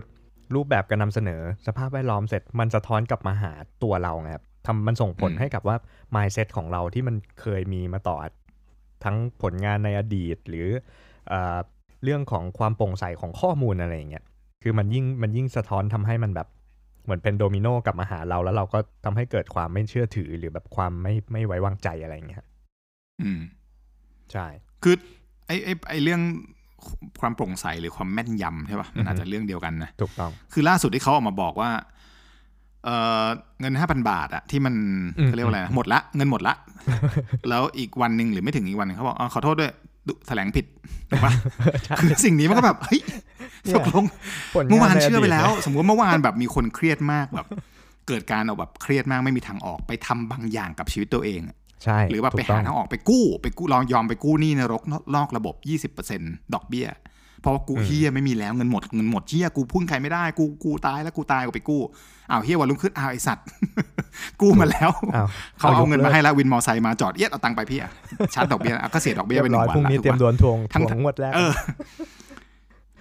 [0.54, 5.76] รูปแบบการนำเสนอ สภาพแวดล้อมเสร็จมันสะท้อนกลับมาหาตัวเราไงครับทำมันส่งผลให้กับว่า
[6.14, 8.16] mindset ของเราที่มันเคยมีมาต่อ
[9.04, 10.68] ทั้งผลงานในอดีตหรือ
[11.28, 11.58] เออ
[12.04, 14.24] เรื่องของความโปร่งใสของข้อมูลอะไรอย่างเงี้ย
[14.62, 16.48] คือมันยิ่งมันยิ่งสะท้อนทำให้มันแบบ
[17.04, 22.48] เหมือนเป็นโดมิโนกลับมาหาเราแล้วเราก็ทำให้เกิดความไม่เชื่อถือหรือแบบความไม่ไม่ไว้วางใจอะไรอย่างเงี้ยครับ
[23.22, 23.40] อืม
[24.32, 24.46] ใช่
[24.82, 24.96] คือ
[25.46, 26.20] ไอ้ไอ้ไอ้เรื่อง
[27.20, 31.70] ความโปร่งใสหรือความแม่นยำใช่ป่ะมันอาจจะเรื่องเดียวกันนะถูกต้องคือล่าสุดที่เขาออกมาบอกว่า
[32.84, 32.90] เอ
[33.24, 33.26] อ
[33.60, 34.74] เงินห้าพันบาทอะที่มัน
[35.18, 36.54] อืมเขาเรียกว่าอะไรนะหมดละเงินหมดละ
[37.48, 39.72] แล้วอีกวันหนึ่งหรือไม่ถึงอีกวันหนึงเขาบอกอ๋อขอโทษด้วย
[40.06, 40.66] ดูแถลงผิด
[41.10, 41.32] ถูกปะ
[41.84, 43.00] ใช่คือสิ่งนี้มันก็แบบเฮ้ย
[43.64, 44.04] เนี่ยตกลง
[44.54, 47.46] ผลงเมื่อวานใเชื่อไปดีตแล้วนะสมมติเมื่อวานแบบมีคนเครียดมากแบบ
[48.08, 54.82] เกิดการเอาแบบเครียดมากไม่มีทางออกไปทำบางอย่างกับชีวิตตัวเองอะ ใช่หรือแบบไปถูกต้หางทางออกไปกู้ ไปกู้ลองยอมไปกู้หนี้นรก
[55.14, 55.54] นอกระบบ
[56.04, 56.88] 20%ดอกเบี้ย
[57.42, 61.80] เพราะว่ากูอืมเฮียไม่มีแล้วเงินหมดเงินหมดเฮียกูพึ่งใครไม่ได้กูกูตายแล้วกูตายกูไปกู้
[62.30, 63.46] อ้าวเฮียวันรุ่งขึ้นอ้าวไอสัตว์
[64.40, 65.26] กู้มาแล้วอ้าว
[65.58, 67.90] เขาเอาเงินยกลิมากให้แล้ววินมอไซค์มาจอดเอียดเอาตังค์ไปพี่อะ
[68.34, 71.52] ชาร์จดอกเบี้ยอะก็เสียดอกเบี้ยเรียไปบหนึ่ร้อยงวันพรุ่งละนี้ถูกเตรียมปะโดนทวงทั้งทวงงวดแรกเออ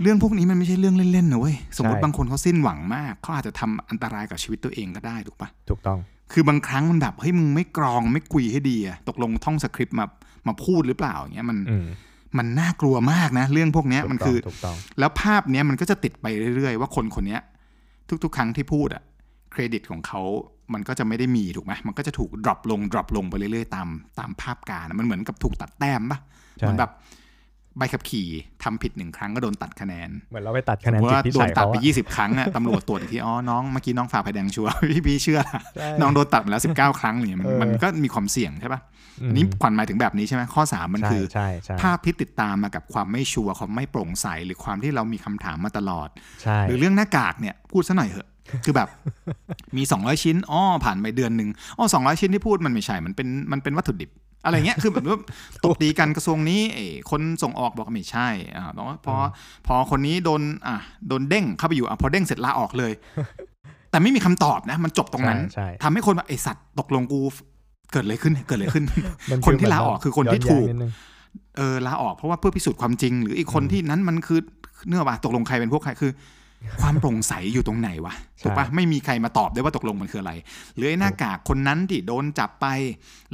[0.02, 6.00] เรื่องพวกนี้มันไม่ใช่เรื่องเล่นๆนะเว้ยสมมติใช่บางคนเขาสิ้นหวังมากเขาอาจจะทำอันตรายกับชีวิตตัวเองก็ได้ถูกปะถูกต้อง
[6.32, 10.06] คือบางครั้งมันแบบเฮ้ยมึงไม่กรองไม่คุยให้ดีอะตกลงท่องสคริปต์มา
[10.48, 11.88] มาพูดหรือเปล่าอย่างเงี้ยมันอืม
[12.38, 17.42] มันน่ากลัวมากนะ เรื่องพวกเนี้ยถูกมันต้คือถูกต้องแล้วภาพเนี้ยมันก็จะติดไปเรื่อยๆ ว่าคนคนเนี้ย
[18.24, 19.04] ทุกๆ ครั้งที่พูดอะ
[19.52, 20.22] เครดิตของเขา
[20.74, 23.88] มันก็จะไม่ได้มีถูกไหมมันก็จะถูก drop ลง drop ลงไปเรื่อยๆ ตาม
[24.20, 26.20] ตามภาพการอะมันเหมือนกับถูกตัดแต้มปะ
[26.58, 26.92] ใช่เหมือนแบบ
[27.77, 28.27] ใบขับขี่
[28.63, 38.82] ทำผิดหนึ่งครั้งก็โดนตัดคะแนน เหมือนเราไปตัดคะแนนเพราะจิตว่าพิโดสันยตัดเขาไปอะยี่สิบครั้งอะตำรวจตรวจอีกทีอ๋อน้องเมื่อกี้น้องฝ่าไฟแดงชัวร์พี่พี่เชื่อละใช่น้องโดนตัดมาแล้วสิบเก้าครั้งเนี่ยมันเออมันก็มีความเสี่ยงใช่ปะ
[39.21, 46.10] อืมอันนี้ขวัญหมายถึงแบบนี้ใช่ไหมข้อสามมันใช่คือใช่ใช่ภาพที่ติดตามมากับความไม่ชัวร์ความไม่โปร่งใสหรือความที่เรามีคำถามมาตลอด
[46.41, 48.29] ใช่หรือเรื่องหน้ากากเนี่ยพูดซะหน่อยเหอะ
[48.65, 48.89] คือแบบ
[49.77, 54.10] มี 200 ชิ้น อ้อ ผ่านไปเดือนหนึ่งอ้อ200 ชิ้นที่พูดมันไม่ใช่ มันเป็น มันเป็นวัตถุดิบ
[54.45, 55.19] อะไรเงี้ยคือแบบว่า
[55.63, 59.15] ตบตีกันกระทรวงนี้เอ้คนส่งออกบอกว่าไม่ใช่อ่าแต่ว่าพอ
[59.67, 60.75] พอคนนี้โดนอะ
[61.08, 62.91] โดนเด้งเข้าไปอยู่อะพอเด้งเสร็จลาออกเลย
[63.91, 67.21] แต่ไม่มีคำตอบนะ มันจบตรงนั้นใช่ทำให้คนว่าไอสัตว์ตกลงกู
[67.91, 68.86] เกิดอะไรขึ้นเกิดอะไรขึ้น
[69.30, 70.91] มัคนที่ลาออกคือคนที่ย้ถูกแย้งนิดนึง
[71.58, 74.39] เออลาออกเพราะว่าเพื่อพิสูจน์ความจริง หรืออีกคนที่นั้นมันคือ
[74.88, 76.12] เนื้อว่าตกลงใครเป็นพวกใครคือ
[76.82, 80.34] ความโปร่งใสอยู่ตรงไหนวะถูกปะไม่มีใครมาตอบได้ว่าตกลงมันคืออะไร
[80.76, 82.65] หรือไอ้หน้ากากคนนั้นที่โดนจับไป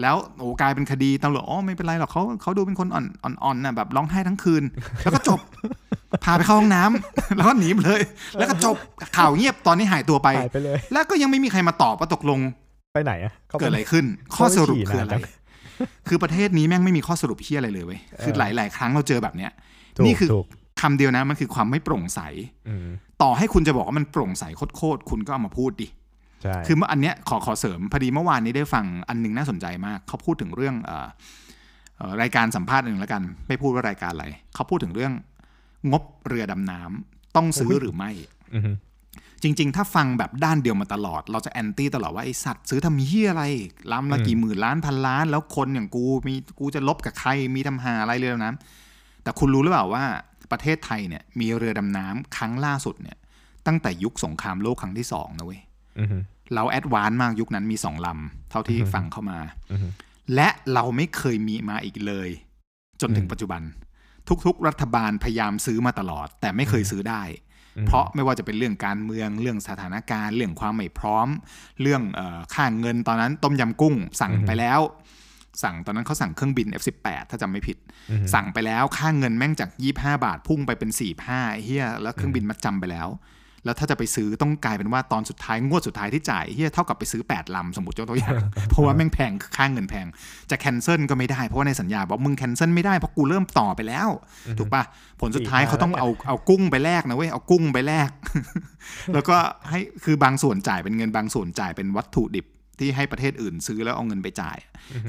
[0.02, 3.06] แล้วโอ้กลายเป็นคดีตำรวจอ๋อไม่เป็นไรหรอกเขาเขาดูเป็นคนอ่อน
[3.44, 4.64] อ่อนๆนะแบบร้องไห้ทั้งคืน
[5.02, 5.40] แล้วก็จบ
[6.24, 8.02] พาไปเข้าห้องน้ำแล้วก็หนีไปเลย
[8.38, 8.76] แล้วก็จบ
[9.18, 12.40] ข่าวเงียบตอนนี้หายตัวไปหายไปเลยแล้วก็ยังไม่มีใครมาตอบว่าตกลง
[12.94, 15.14] ไปไหนอะขาเกิดอะไรขึ้น ข้อสรุปคืออะไร
[16.08, 19.52] คือประเทศนี้แม่งไม่มีข้อสรุปเฮียอะไรเลยเว้ยคือหลาย ๆ ครั้งเราเจอแบบเนี้ย
[19.98, 20.46] ถูกนี่คือถูก
[20.86, 22.22] คำเดียวนะมันคือความไม่โปร่งใส
[22.70, 22.88] อืม
[23.22, 24.44] ต่อให้คุณจะบอกว่ามันโปร่งใส
[24.76, 25.88] โคตรๆคุณก็เอามาพูดดิ
[26.44, 31.08] ใช่คือเมื่ออันเนี้ยขอขอเสริมพอดีเมื่อวานนี้ได้ฟังอันหนึงน่าสนใจมาก เขาพูดถึงเรื่องเอ่อ
[31.98, 35.14] เอ่อรายการสัมภาษณ์หนึ่งแล้วกัน ไม่พูดว่ารายการอะไรเขาพูดถึงเรื่อง
[35.92, 38.12] งบเรือดำน้ำต้องซื้อหรือไม่
[38.56, 38.72] อือฮึ
[39.44, 43.44] จริง ๆ ถ้าฟังแบบด้านเดียวมาตลอด เราจะ anti ตลอดว่าไอ้สัตว์ซื้อทำเหี้ยอะไร
[43.92, 50.04] ลำละกี่หมื่นล้านพันล้าน แล้วคนอย่างกูมีกูจะรบกับใครมีทำห่าอะไรเรือดำน้ำแต่คุณรู้หรือเปล่าว่า
[50.56, 53.18] ประเทศไทยเนี่ยมีเรือดำน้ำครั้งล่าสุดเนี่ย
[53.68, 55.62] ตั้งแต่ยุคสงครามโลกครั้งที่สองนะเว้ย
[56.00, 56.18] อือฮึ
[56.54, 59.40] เรา advance มากยุคนั้นมีสองลำเท่าที่ฟังเข้ามา
[59.72, 59.88] อือฮึ
[60.36, 62.30] และเราไม่เคยมีมาอีกเลย
[63.02, 63.62] จนถึงอืมปัจจุบัน
[64.46, 67.24] ทุกๆ รัฐบาลพยายามซื้อมาตลอด แต่ไม่เคยซื้อได้
[67.78, 71.28] อืมเพราะไม่ว่าจะเป็นเรื่องการเมืองเรื่องสถานการณ์ เรื่องความไม่พร้อม
[71.82, 74.80] เรื่องเออค่าเงินตอนนั้นต้มยำกุ้งสั่งไปแล้ว
[75.64, 77.78] สั่งตอนนั้นเขาสั่งเครื่องบิน F18 ถ้าจำไม่ผิด
[78.12, 80.90] อือฮึสั่งไปแล้วค่าเงินแม่งจาก 25 บาทพุ่งไปเป็น
[81.22, 83.10] 45ไอ้เฮียแล้วเครื่องบินมัดจำไปแล้ว
[83.66, 88.36] แล้วถ้าจะไปซื้อต้องกลายเป็นว่าตอนสุดท้ายงวดสุดท้ายที่จ่ายเฮียเท่ากับไปซื้อ 8 ลำสมมติยกตัวอย่าง
[88.70, 90.06] เพราะว่าแม่งแพงค่าเงินแพง
[90.50, 94.10] จะแคนเซิลก็ไม่ได้เพราะว่าในสัญญาบอกมึงแคนเซิลไม่ได้เพราะกูเริ่มต่อไปแล้ว
[94.60, 94.84] ถูกปะ
[95.22, 98.10] ผลสุดท้ายเขาต้องเอาเอากุ้งไปแลกนะเว้ยเอากุ้งไปแลก
[99.14, 99.38] แล้วก็
[99.70, 102.46] ให้คือบางส่วนจ่ายเป็นเงินบางส่วนจ่ายเป็นวัตถุดิบ
[102.80, 104.58] ที่ให้ประเทศอื่นซื้อแล้วเอาเงินไปจ่าย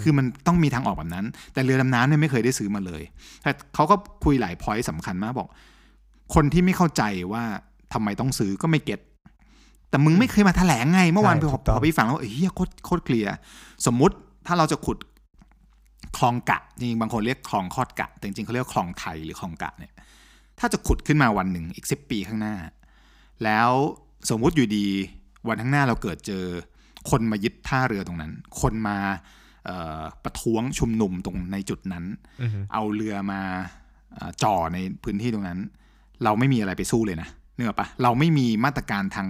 [0.02, 3.02] คือมันต้องมีทางออกแบบนั้น แต่เรือดำน้ำเนี่ยไม่เคยได้ซื้อมาเลย
[3.42, 5.48] แต่เขาก็คุยหลายพอยต์สำคัญมากบอก
[6.34, 7.02] คนที่ไม่เข้าใจ
[7.32, 7.44] ว่า
[7.92, 9.00] ทำไมต้องซื้อก็ไม่เก็ต
[9.90, 13.34] แต่มึงไม่เคยมาแถลงไง เมื่อวานใช่พถูอกต้องพอไปฟังแล้วเฮ้ยโคตรโคตรเคลียร์
[13.86, 14.14] สมมุติ
[14.46, 14.98] ถ้าเราจะขุด
[16.16, 19.92] คลองกะ จริงๆบางคนเรียกคลองคอดกะ แต่จริงๆเขาเรียกคลองไทยหรือคลองกะเนี่ย
[20.58, 22.54] ถ้าจะขุดขึ้นมาวันหนึ่งอีกสิบปีข้างหน้า
[23.44, 23.70] แล้ว
[24.30, 24.86] สมมุติอยู่ดี
[25.48, 26.44] วันข้างหน้าเราเกิดเจอ
[27.10, 28.98] คนมายึดท่าเรือตรงนั้น คนมา
[29.66, 32.04] เอ่อประท้วงชุมนุมตรงในจุดนั้น
[32.42, 33.40] อือฮึเอาเรือมา
[34.14, 35.58] เอ่อจ่อในพื้นที่ตรงนั้น
[36.24, 39.28] เราไม่มีอะไรไปสู้เลยนะนึกออกปะเราไม่มีมาตรการทาง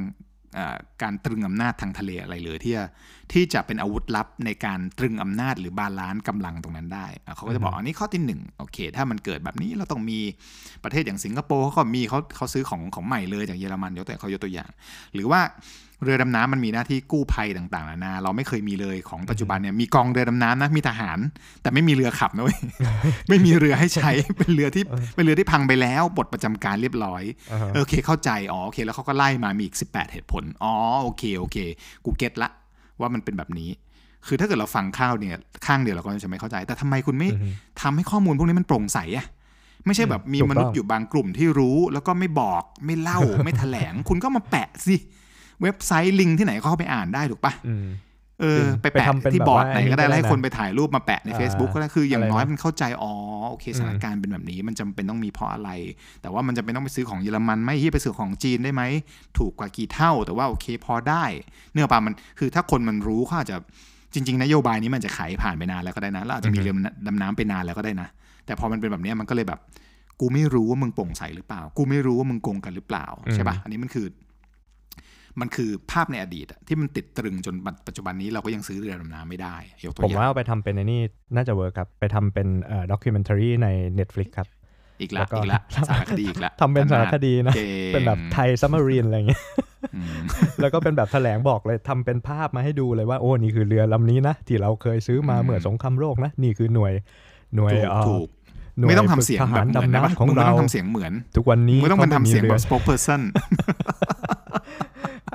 [0.55, 2.85] เอ่อการตรึงอำนาจทางทะเลอะไรเลยที่จะ
[3.33, 10.19] ที่จะเป็นอาวุธลับในการตรึงอำนาจหรือ balance กำลังตรงนั้นได้อะเขาก็จะบอกอันนี้ข้อที่หนึ่งโอเค ถ้ามันเกิดแบบนี้เราต้องมี
[10.85, 14.71] ประเทศอย่างสิงคโปร์เขาก็มีเขาเขาซื้อของของใหม่เลยจากเยอรมันยกตัวเขายกตัวอย่าง
[15.15, 15.41] หรือว่า
[16.02, 21.18] เรือดำน้ำมันมีหน้าที่กู้ภัยต่างๆนานาเราไม่เคยมีเลยของปัจจุบันเนี่ยมีกองเรือดำน้ำนะมีทหาร
[21.62, 22.59] แต่ไม่มีเรือขับนะเว้ย
[23.28, 24.82] ไม่มีเรือให้ใช้เป็นเรือที่
[25.14, 31.56] เป็นเรือที่พังไปแล้วปลดประจำการเรียบร้อยอ่าฮะโอเคเข้าใจอ๋อโอเค แล้วเขาก็ไล่มามีอีก 18 เหตุผลอ๋อโอเคโอเค
[32.04, 32.48] กูเก็ตละ
[33.00, 33.70] ว่ามันเป็นแบบนี้
[34.26, 37.48] คือถ้าเกิดเราฟังข้าวเนี่ยข้างเดียวเราก็จะไม่เข้าใจ แต่ทำไมคุณไม่อือฮึ
[37.82, 39.26] ทำให้ข้อมูลพวกนี้มันโปร่งใสอะ
[39.87, 44.96] ไม่ใช่แบบมีถูกต้องมนุษย์อยู่บางกลุ่มที่รู้ แล้วก็ไม่บอกไม่เล่าไม่แถลง คุณก็มาแปะสิ
[45.62, 47.87] เว็บไซต์ลิงก์ที่ไหนก็เข้าไปอ่านได้ถูกปะอืม
[48.40, 53.12] เออจริงไปไปแปะทำเป็นที่แบบบอร์ดว่าไหนก็ได้อันนี้ก็ได้แล้วให้นะคนไปถ่ายรูปมาแปะในอ่า Facebook ก็ได้คืออย่างอะไรนะน้อยมันเข้าใจอ๋อ
[53.51, 55.71] โอเคสถานอืมการณ์เป็นแบบนี้ มันจำเป็นต้องมีเพราะอะไร
[56.23, 58.83] แต่ว่ามันจำเป็นต้องไปซื้อของเยอรมันไหม่ที่ไปซื้อของจีนได้ไหม
[59.38, 61.25] ถูกกว่ากี่เท่า แต่ว่าโอเคพอได้
[61.73, 63.57] เนื้อปลามันคือถ้าคนมันรู้เขาอาจจะ
[64.14, 66.75] จริง ๆ นโยบายนี้มันจะขายผ่านไปนานแล้วก็ได้นะแล้วอาจจะมีอือฮึเรือ
[67.07, 68.09] ดำน้ำไปนานแล้วก็ได้นะ
[68.47, 69.61] แต่พอมันเป็นแบบเนี้ยมันก็เลยแบบ
[70.21, 74.07] กูไม่รู้ว่ามึงโปร่งใสหรือเปล่า กูไม่รู้ว่ามึงโกงกันหรือเปล่าใช่ปะอันนี้มันคือ
[75.40, 77.55] มันคือภาพในอดีตอะที่มันติดตรึงจน
[77.87, 81.01] ปัจจุบันนี้เราก็ยังซื้อเรือดำน้ำไม่ได้ยกตัวผมอย่างว่าเอาไปทำเป็นในนี่
[81.35, 83.68] น่าจะเวิร์กครับ ไปทำเป็นเอ่อด็อกิเมนทารีใน
[83.99, 84.49] Netflix ครับ
[85.01, 89.42] อีกแล้ละวก็อีกละสารคดีอีกละทำเป็นสารคดีนะก่งเป็นแบบไทยซัมมารีนอะไรอย่างเงี้ย
[89.94, 90.22] อืม
[90.61, 96.92] แล้วก็เป็นแบบแถลงบอกเลยทำเป็นภาพมาให้ดูเลยว่าโอ้นี่คือเรือลำนี้นะ ที่เราเคยซื้อมาอืมเมื่อสงครามโลกนะ นี่คือหน่วย
[97.57, 98.29] หน่วยถูกเอ่อถูก
[98.79, 104.86] หน่วยไม่ต้องทำเสียงฝึกทแบหาบรเหมือนดำนะปะน้ำของมึงไม่เราต้องทำเสียงเหมือน ทุกวันนี้มึงต้องเป็นทำเสียงแบบขา spokesperson อ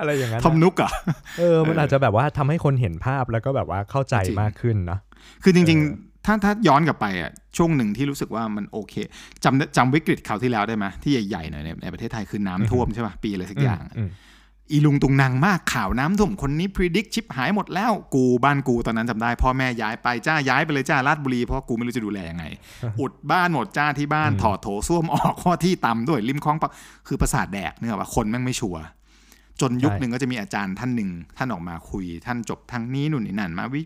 [0.02, 0.90] ะไรอย่างนั้นทอมนะนุกอะ
[1.38, 5.00] เออมันอาจจะแบบว่าทำให้คนเห็นภาพแล้วก็แบบว่าเข้าใจจริงมากขึ้นเนาะ
[5.42, 8.94] คือจริงเออๆถ้าถ้าย้อนกลับไปอะช่วงหนึ่งที่รู้สึกว่ามันโอเค
[9.44, 14.10] จำจำวิกฤตคราวที่แล้วได้ไหมที่ใหญ่ๆหน่อยในในประเทศไทยคือน้ำท่วมใช่ป่ะปีอะไรสักอย่างอืม
[14.70, 22.44] อีลุงตุงนางมากข่าวน้ำท่วมคนนี้พิจิกชิปหายหมดแล้วกูบ้านกูตอนนั้นจำได้ พ่อแม่ย้ายไปจ้าย้ายไปเลยจ้าลาดบุรีเพราะกูไม่รู้จะดูแลยังไง
[23.00, 26.70] อุดบ้านหมดจ้าที่บ้านอืมถอดโถส้วมออกข้อที่ต่ำด้วยริมคลองปะ
[27.06, 28.82] คือประสาทแดกเนี่ยว่าคนแม่งไม่ชัวร์
[29.62, 33.82] จนยุคหนึ่งก็จะมีอาจารย์ท่านหนึ่งท่านออกมาคุย ท่านจบทางนี้นู่นนี่นั่นมาวิ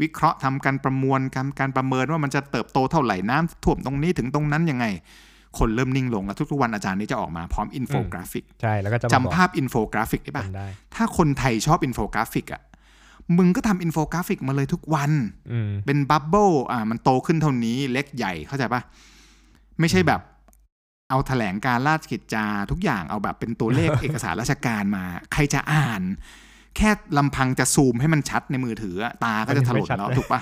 [0.00, 4.86] วิเคราะห์ทำการประมวลการการประเมินว่ามันจะเติบโตเท่าไหร่น้ำท่วมตรงนี้ถึงตรงนั้นยังไง
[5.58, 12.62] คนเริ่มนิ่งลงแล้วทุกๆวันอาจารย์นี้จะออกมาพร้อมอินโฟกราฟิกใช่แล้วก็จะมจำบอกภาพอินโฟกราฟิกได้ปะจำได้ถ้าคนไทยชอบอินโฟกราฟิกอะ
[13.38, 15.12] มึงก็ทำอินโฟกราฟิกมาเลยทุกวัน
[15.52, 18.80] อืมเป็น bubble อ่ามันโตขึ้นเท่านี้เล็กใหญ่เข้าใจปะ
[19.80, 20.20] ไม่ใช่แบบ
[21.10, 26.02] เอาแถลงการราชกิจจาทุกอย่างเอาแบบเป็นตัวเลขเอกสารราชการมา ใครจะอ่าน
[26.76, 30.40] แค่ลำพังจะซูมให้มันชัดในมือถืออะตาก็จะถลนแล้วถูกปะ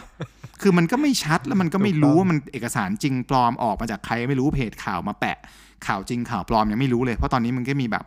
[0.62, 5.38] คือมันก็ไม่ชัดแล้วมันก็ไม่รู้ว่ามันเอกสารจริงปลอมออกมาจากใครไม่รู้เพจข่าวมาแปะ
[5.86, 8.04] ข่าวจริงข่าวปลอมยังไม่รู้เลย เพราะตอนนี้มันก็มีแบบ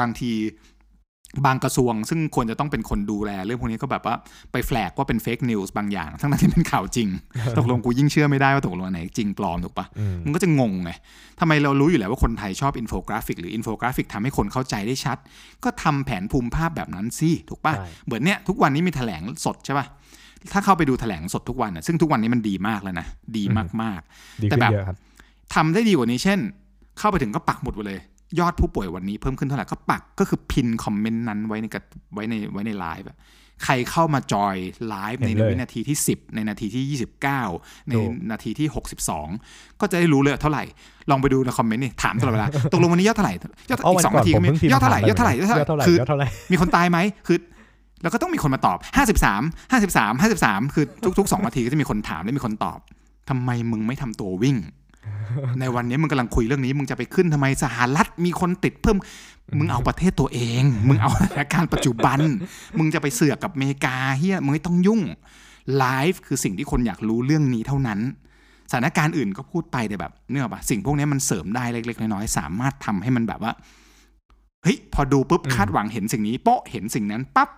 [0.00, 0.32] บางที
[1.46, 4.14] บางกระทรวงซึ่งควรจะต้องเป็นคนดูแลเรื่องพวกนี้ก็แบบว่า
[4.52, 7.08] ไปแฟลกว่าเป็นเฟกนิวส์บางอย่าง ทั้งนั้นที่เป็นข่าวจริง
[7.58, 10.90] ตกลงกูยิ่งเชื่อไม่ได้ว่าตกลงอันไหนจริงปลอมถูกปะอืมมันก็จะงงไง
[11.40, 15.18] ทำไมเรารู้อยู่แล้วว่าคนไทยชอบอินโฟกราฟิกหรืออินโฟกราฟิกทำให้คนเข้าใจได้ชัด
[15.64, 19.86] ก็ทำแผนภูมิภาพแบบนั้นสิถูกปะใช่เหมือนเนี้ยทุกวันนี้มีแถลงสดใช่ปะ
[20.52, 23.44] ถ้าเข้าไปดูแถลงสดทุกวันน่ะซึ่งทุกวันนี้มันดีมากแล้วนะดี
[23.82, 24.96] มากๆดีแต่ขึ้นแบบเยอะครับ
[25.54, 26.38] ทำได้ดีกว่านี้เช่น
[26.98, 28.00] เข้าไปถึงก็ปักหมุดไว้เลย
[28.38, 31.80] ยอดผู้ป่วยวันนี้เพิ่มขึ้นเท่าไหร่ก็ปักก็คือ pin comment นั้นไว้ในกระ
[32.14, 33.18] ไว้ในไว้ในไลฟ์อะ
[33.64, 34.56] ใครเข้ามาจอย
[34.88, 38.68] ไลฟ์ในเห็นเลยวินาทีที่ 10 ในนาทีที่ 29 ในถูกนาทีที่
[39.22, 40.64] 62 ก็จะได้รู้เลยเท่าไหร่
[41.10, 43.34] ลองไปดูในคอมเมนต์นี่ถามตลอดเวลาตกลงวันนี้ยอดเท่าไหร่
[43.70, 47.38] ยอดอ๋ออีวันกสองก่อนนาทีผก็มมีเพิ่งพิมพ์ยอดเท่าไหร่ถมยอดเท่าไหร่ยอดยอดเท่าเท่าไหไหร่ร่คือยอดเท่าไหร่มีคนตายไหมคือ
[48.02, 50.84] แล้วก็ต้องมีคนมาตอบ 53 53 53 คือ
[51.18, 52.78] ทุกๆ2นาทีก็จะมีคนถามและมีคนตอบ
[53.28, 54.56] ทำไมมึงไม่ทำตัววิ่ง
[55.60, 58.98] ในวันนี้มึงกำลังคุยเรื่องนี้ มึงจะไปขึ้นทำไมสหรัฐมีคนติดเพิ่ม
[59.58, 62.18] มึงเอาประเทศตัวเอง มึงเอาสถานการณ์ปัจจุบัน
[62.78, 65.00] มึงจะไปเสือกกับอเมริกาเฮียมึงไม่ต้องยุ่ง
[65.76, 68.00] ไลฟ์คือสิ่งที่คนอยากรู้เรื่องนี้เท่านั้น
[68.70, 73.52] สถานการณ์อื่นก็พูดไปแต่แบบเนื้ออกปะสิ่งพวกนี้มันเสริมได้เล็กๆน้อยๆสามารถทำให้มันแบบว่า
[74.62, 77.50] เฮ้ยพอดูปุ๊บคาดหวังเห็นสิ่งนี้โป๊ะเห็นสิ่งนั้นปั๊บ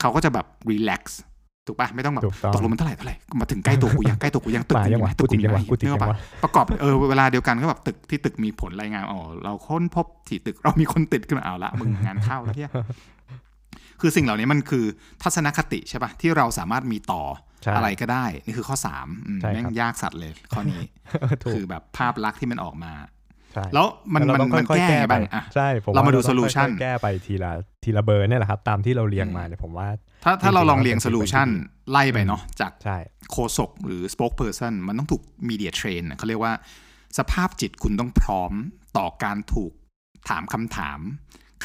[0.00, 1.20] เขาก็จะแบบรีแลกซ์
[1.66, 12.70] ถูกปะไม่ต้องแบบถูกต้องตกลงมันเท่าไหร่เท่าไหร่มาถึงใกล้ตัวกูยังใกล้ตัวกูยังตึกมากูยัยังงวะไงตึกูกติกูดยัยังงไงวะกูติดเนื้ยัองอกปะวะประกอบเออเวลาเดียวกันก็แบบตึกที่ตึกมีผลรายงานอ๋อเราค้นพบที่ตึกเรามีคนติดขึ้นมาเอาละมึงงานเข้าแล้วเฮีย
[14.00, 14.84] คือสิ่งเหล่านี้มันคือ
[15.22, 17.22] ทัศนคติใช่ปะที่เราสามารถมีต่อ
[17.62, 20.82] ใช่อะไรก็ได้ นี่คือข้อสามอืมใช่ครับแม่งยากสัตว์เลยข้อนี้
[21.42, 23.21] ถูกคือแบบภาพลักษณ์ที่มันออกมาใช่
[23.74, 27.52] แล้วมันเรามันต้องมันค่อยแก้ๆแก้ไงไปบ้างอะใช่ผมเรามาดูต้อง solution ค่อยๆแก้ไปทีละ
[27.84, 29.88] ทีละเบอร์เนี่ยแหละครับ ตามที่เราเรียงมาเนี่ยผมว่า
[30.24, 32.98] ถ้าถ้าเราจริงๆลองเรียงแล้วโซเป็นลูชันสิ่งที่ดีไล่ไปเนาะจากใช่
[33.32, 36.52] โคศกหรือ spokesperson มันต้องถูก media train เขาเรียกว่า
[37.18, 38.52] สภาพจิตคุณต้องพร้อม
[38.98, 39.72] ต่อการถูก
[40.28, 41.00] ถามคำถาม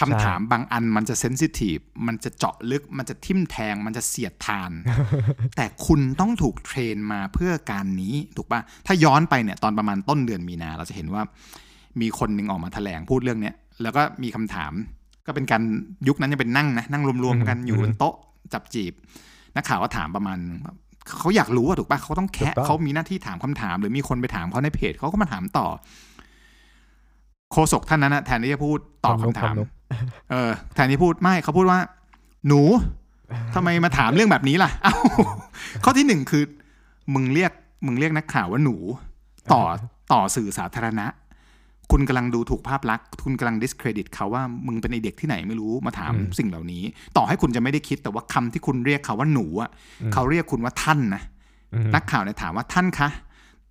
[0.01, 4.71] คำถามบางอันมันจะเซนซิทีฟ มันจะเจาะลึก มันจะทิ่มแทง มันจะเสียดทาน
[5.55, 11.23] แต่คุณต้องถูกเทรนมาเพื่อการนี้ ถูกปะถ้าย้อนไปเนี่ยตอนประมาณต้นเดือนมีนา เราจะเห็นว่า
[12.01, 14.73] มีคนหนึ่งออกมาแถลงพูดเรื่องเนี้ยแล้วก็มีคำถาม
[15.25, 15.61] ก็เป็นการ
[16.07, 18.15] ยุคนั้นยังเป็นนั่งนะนั่งรวมๆกันอยู่บนโต๊ะ
[18.53, 18.93] จับจีบ
[19.55, 20.37] นักข่าวก็ถามประมาณ
[21.19, 25.67] เขาอยากรู้อะถูกปะเขาต้องถูแคะกต้องเขามีหน้าที่ถามคำถาม หรือมีคนไปถามเขาในเพจเขาก็มาถามต่อ
[27.51, 29.69] โฆษกท่านนั้นนะแทนที่จะพูดตอบคำถามนุก
[30.31, 31.79] เออ แทนที่พูดไม่เขาพูดว่า
[32.47, 32.61] หนู
[33.55, 34.93] ทำไมมาถามเรื่องแบบนี้ล่ะ เอ้า
[35.83, 36.43] ข้อที่หนึ่งคือ
[37.13, 37.51] มึงเรียก
[37.85, 38.75] มึงเรียกนักข่าวว่าหนู
[39.53, 39.63] ต่อ
[40.11, 41.05] ต่อสื่อสาธารณะ
[41.91, 46.83] คุณกำลังดูถูกภาพลักษณ์คุณกำลัง discredit เขาว่ามึงเป็นไอเด็กที่ไหนไม่รู้มาถามอืมสิ่งเหล่านี้
[47.17, 49.69] ต่อให้คุณจะไม่ได้คิดแต่ว่าคำที่คุณเรียกเขาว่าหนูอะ
[50.13, 51.23] เขาเรียกคุณว่าท่านนะ
[51.73, 53.09] อืมนักข่าวเนี่ยถามว่าท่านคะ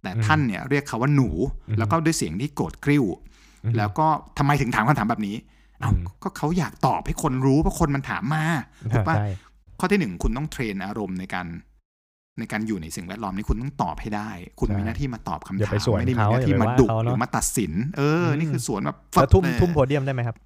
[0.02, 1.28] แต่อืมท่านเนี่ยเรียกเขาว่าหนู
[1.68, 3.04] อืมแล้วก็ด้วยเสียงที่โกรธกริ้ว
[3.64, 4.06] อืมแล้วก็
[4.38, 5.36] ทำไมถึงถามคำถามแบบนี้
[5.80, 8.44] เอ้าอืมก็เขาอยากตอบให้คนรู้เพราะคนมันถามมา
[8.92, 9.28] ถูกปะใช่
[9.80, 11.46] ข้อที่หนึ่งคุณต้องเทรนอารมณ์ในการ
[12.38, 20.36] ในการอยู่ในสิ่งแวดล้อมนี้คุณต้องตอบให้ได้ คุณมีหน้าที่มาตอบคำอย่าถาไปมสวนไม่ได้มีเขาหน้าที่อย่าไปมาว่าดุเขาเนอะหรือมาตัดสิน เอออมนี่คือสวนแบบแล้วทุ่มเลยทุ่มโพเดียมได้ไหมครับ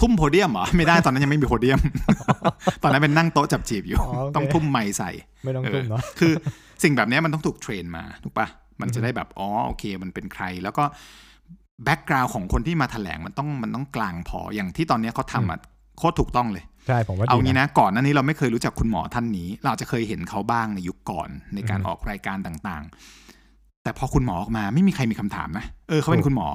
[0.00, 1.80] ทุ่มโพเดียมเหรอไม่ได้ตอนนั้นยังไม่มีโพเดียม
[2.82, 5.10] ตอนนั้นเป็นนั่งโต๊ะจับจีบอยู่อ๋อโอเคต้องทุ่มไม้ใส่
[5.44, 6.32] ไม่ต้องเออทุ่มเนาะคือ
[6.82, 8.46] สิ่งแบบเนี้ยมันต้องถูก train มาถูกปะ
[8.80, 10.84] มันจะได้แบบอ๋อโอเค มันเป็นใคร แล้วก็
[11.84, 15.58] background ของคนที่มาแถลงมันต้องมันต้องกลางพออย่างที่ตอนเนี้ยเขาทำอะ
[15.98, 26.48] โคตรถูกต้องเลย ใช่ผมว่าเอาดีงี้นะนะก่อนหน้านี้เราไม่เคยรู้จักคุณหมอท่านนี้ เราอาจจะเคยเห็นเขาบ้างในยุคก่อนในการอืมออกรายการต่างๆ แต่พอคุณหมอออกมาไม่มีใครมีคำถามนะเออเขาเป็นคุณหมอ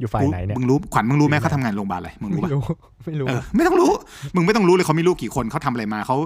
[0.00, 2.62] อยู่ฝ่ายไหนเนี่ยมึงรู้ขวัญมึงรู้ไหมอยู่ไหนเขาทำงานโรงพยาบาลอะไรมึงรู้ไม่ปะรู้
[3.06, 3.92] ไม่รู้เออไม่ต้องรู้
[4.34, 6.16] มึงไม่ต้องรู้เลยเขามีลูกกี่คนเขาทำอะไรมาเขา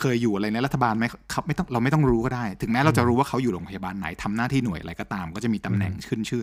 [0.00, 6.42] เคยอยู่อะไรในรัฐบาลไหมเขาไม่ต้องเราไม่ต้องรู้ก็ได้ ถึงแม้เราจะรู้ว่าเขาอยู่โรงพยาบาลไหนทำหน้าที่หน่วยอะไรก็ตาม ก็จะมีตำแหน่งขึ้นชื่อ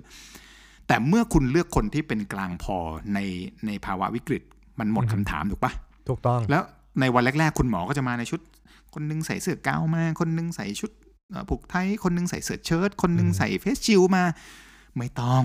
[0.88, 2.78] แต่เมื่อคุณเลือกคนที่เป็นกลางพอ
[3.14, 3.20] ใน
[3.66, 4.42] ในภาวะวิกฤต
[4.80, 5.72] มันหมดคำถามถูกปะ
[6.10, 6.64] ถูกต้อง แล้ว
[7.00, 8.40] ในวันแรก ๆ คุณหมอก็จะมาในชุด
[8.94, 10.92] คนนึงใส่เสื้อกาวมา คนนึงใส่ชุด
[11.32, 14.24] เอ่อผูกไทยคนนึงใส่เสื้อเชิ้ตคนนึงอืมใส่เฟสชิลมา
[14.98, 15.44] ไม่ต้อง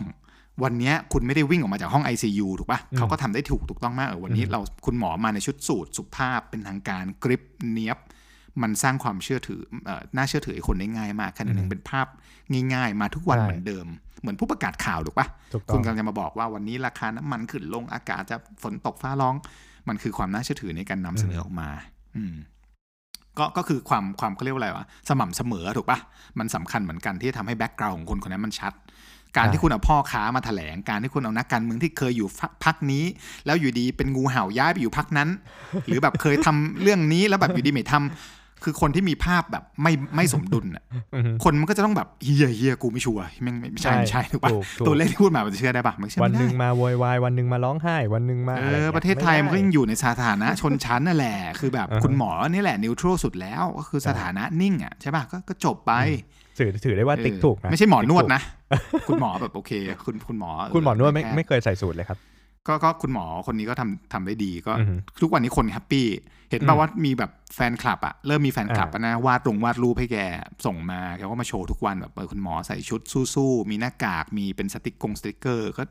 [0.65, 7.99] วันเนี้ยคุณไม่ได้วิ่งออกมาจากห้อง ICU ถูกปะเขาก็ทำได้ถูกถูกต้องมากเออวันนี้เราคุณหมอมาในชุดสูทสุภาพเป็นทางการกริปเนียบ
[8.63, 12.07] มันสร้างความเชื่อถือเอ่อน่าเชื่อถือให้คนได้ง่ายมากแค่นั้นเองเป็นภาพ
[12.75, 13.87] ง่าย ๆ มาทุกวันใช่เหมือนเดิม
[14.21, 19.35] เหมือนผู้ประกาศข่าวถูกปะถูกต้คุอณงกำลังจะมาบอกว่าวันนี้ราคาน้ำมันขึ้นลงอากาศจะฝนตกฟ้าร้อง
[19.89, 21.69] มันคือความน่าเชื่อถือในการนำเสนอออกมา
[22.17, 22.35] อืม
[23.39, 25.99] ก็ก็คือความความเขาเรียกว่าอะไรวะสม่ำเสมอถูกปะ
[26.39, 28.73] มันสำคัญเหมือนกันที่จะทำให้แบ็กกราวของคนคนนั้นมันชัด
[29.37, 33.05] การใช่ที่คุณเอาพ่อค้ามาแถลง การที่คุณเอานักการเมืองที่เคยอยู่พักพักนี้
[33.47, 35.29] แล้วอยู่ดีเป็นงูเห่าย้ายไปอยู่พักนั้น
[35.87, 55.93] หรือแบบเคยทำเรื่องนี้แล้วแบบอยู่ดีไม่ทำ คือคนที่มีภาพแบบไม่ไม่สมดุลอะอือฮึคนมันก็จะต้องแบบเฮียเฮียกูไม่ชัวร์แม่งไม่ไม่ใช่ไม่ใช่ถูกปะถูกถูกตัวเลขที่พูดมามันจะเชื่อได้ปะมันเชื่อวันไม่หนึ่งได้มาโวยวายวันหนึ่งมาร้องไห้วันหนึ่งมาเออะไรองี้ประเทศไทยมันก็ด้ยังอยู่ในสถานะชนชั้นนั่นแหละคือแบบอ่าฮะคุณหมอนี่แหละนิวทรัลสุดแล้วก็คือสถานะนิ่งอะใช่ป่ะก็ก็จบไป
[56.59, 58.43] ถือถือได้ว่าติ๊กเออถูกนะไม่ใช่หมอนวดติ๊กถูกนะ
[59.09, 59.73] คุณหมอแบบโอเค
[60.05, 62.19] คุณคุณหมอ คุณหมอนวดไม่แพทย์ไม่เคยใส่สูทเลยครับ
[62.69, 66.07] ก็ก็คุณหมอคนนี้ก็ทำทำได้ดีก็อือฮึทุกวันนี้คน happy
[66.51, 70.19] เห็นป่าวมว่ามีแบบแฟนคลับอะเริ่มมีแฟนคลับอ่าอะนะวาดลงวาดรูปให้แก
[70.67, 73.01] ส่งมาแกก็มาโชว์ทุกวันแบบเออคุณหมอใส่ชุด
[73.35, 75.83] สู้ๆมีหน้ากากมีเป็นสติกกงสติกเกอร์ก็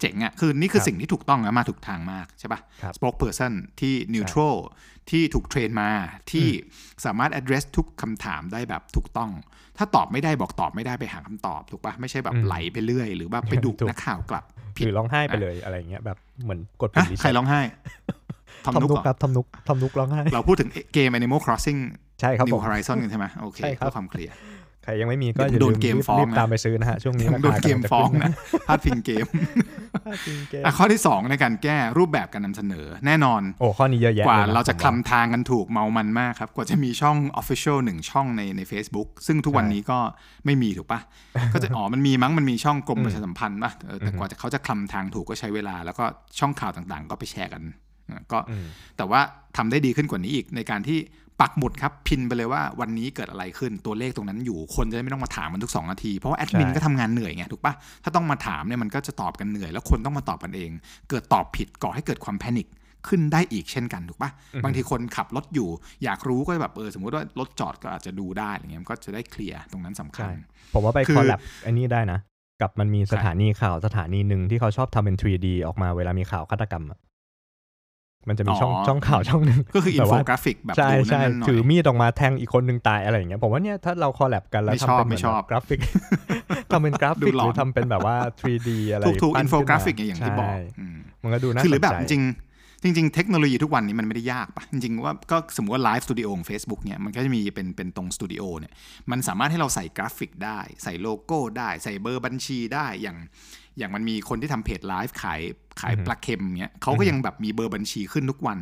[0.00, 4.56] เจ๋งอะคือนี่คือสิ่งที่ถูกต้องนะมาถูกทางมากใช่ป่ะครับ spokesperson ที่ neutral
[5.10, 5.90] ที่ถูก train มา
[6.30, 6.46] ที่
[7.04, 9.30] สามารถ address ทุกคำถามได้แบบถูกต้อง
[9.78, 14.44] ถ้าตอบไม่ได้บอกตอบไม่ได้ไปหาคำตอบถูกปะไม่ใช่แบบอืมไหลไปเรื่อย หรือว่าไปดุถูกนักข่าวกลับ
[14.76, 17.60] ผิหดรือร้องไห้ไปเลยอะไรเงี้ยแบบเหมือนกดปุ่ฮะมรีใครเซ็ตร้องไห้
[18.64, 21.80] ทอมทำนุกนุกเหรอครับทำนุกทำนุกร้องไห้เราพูดถึงเกม Animal Crossing
[22.20, 24.34] ใช่ครับผ New ม Horizon กันใช่ไหมโอเคใช่ครับเพื่อความเคลียร์
[24.86, 28.30] ใครยังไม่มีก็เดี๋ยวอย่าโดลืนมเกมรีบฟ้องรีบนะตามไปซื้อนะฮะช่วงนี้โดนเกมฟ้องนะ
[28.66, 29.26] พลาดพิงเกม
[30.04, 39.98] พลาดพิงเกมอะข้อที่ 2 ในการแก้รูปแบบการนำเสนอแน่นอนโอ้ข้อนี้เยอะแยะกว่าลยนเราจะผมคลำทางกันถูกเมามันมากครับ กว่าจะมีช่อง Official หนึ่งช่องในใน Facebook ซึ่งทุกวันนี้ก็
[40.46, 41.00] ไม่มีถูกปะ
[41.52, 46.04] ก็จะอ๋อมันมีมั้งมันมีช่องกรมประชาสัมพันธ์ปะเออแต่กว่าจะเขาจะคลำทางถูกก็ใช้เวลา แล้วก็
[46.38, 47.76] ช่องข่าวต่างๆ ก็ไปแชร์กันอะ
[48.32, 49.20] ก็อืมแต่ว่า
[49.56, 50.98] ทำได้ดีขึ้นกว่านี้อีกในการที่
[51.40, 60.70] ปักหมุดครับพินไปเลยว่าวันนี้เกิดอะไรขึ้นตัวเลขตรงนั้นอยู่คนจะได้ไม่ต้องมาถามมันทุก 2 นาที เพราะว่าแอดมินใช่ก็ทำงานเหนื่อยไงถูกปะถ้าต้องมาถามเนี่ยมันก็จะตอบกันเหนื่อย แล้วคนต้องมาตอบกันเอง
[61.10, 62.68] เกิดตอบผิดก่อให้เกิดความแพนิค
[63.08, 64.30] ขึ้นได้อีกเช่นกันถูกปะ
[64.64, 65.68] บางทีคนขับรถอยู่
[66.04, 70.32] อยากรู้ก็แบบเออสมมติว่ารถจอดก็อาจจะดูได้อะไรเงี้ยมันก็จะได้เคลียร์ตรงนั้นสำคัญใช่
[70.74, 72.18] ผมว่าไปคือคอลแลบอันนี้ได้นะ
[72.60, 76.98] กับมันมีสถานีข่าวสถานีหนึ่งที่เขาชอบทำเป็น 3D ออกมาเวลามีข่าวฆาตกรรมอะ
[78.28, 85.80] มันจะมีช่องอ๋อช่องข่าวช่องหนึ่งก็คืออิแบนบโฟว่ากราฟิกแบบใช่ดูใช่นั่นๆหน่อถือยมีดออกมาแทงอีกคนหนึ่งตายอะไรอย่างเงี้ยผมว่าเนี่ยถ้าเราคอลแลบกันแล้วไม่ทำชอบเป็นเหมืไม่อนชอบกราฟิก
[86.70, 98.72] ทำเป็นกราดูฟิกหลหอนรือทำเป็นแบบว่า 3D อะไรถูกถูกปั้อินนโฟกราฟิกขึ้นมอย่างที่บอกใช่อืมมันก็ดูน่าคือหรือแบบสนใจริงๆจริง ๆ เทคโนโลยีทุกวันนี้มันไม่ได้ยากปะจริงๆว่าก็สมมติว่า live studio ของ Facebook เนี่ยมันก็จะมีเป็นเป็นตรงสตูดิโอเนี่ย
[99.10, 103.16] มันสามารถให้เราใส่กราฟิกได้ ใส่โลโก้ได้ ใส่เบอร์บัญชีได้อย่าง
[103.78, 105.40] อย่างมันมีคนที่ทำเพจไลฟ์ขาย
[105.80, 108.58] ขายปลาเค็มเนี่ยเขาก็ยังแบบมีเบอร์บัญชีขึ้นทุกวัน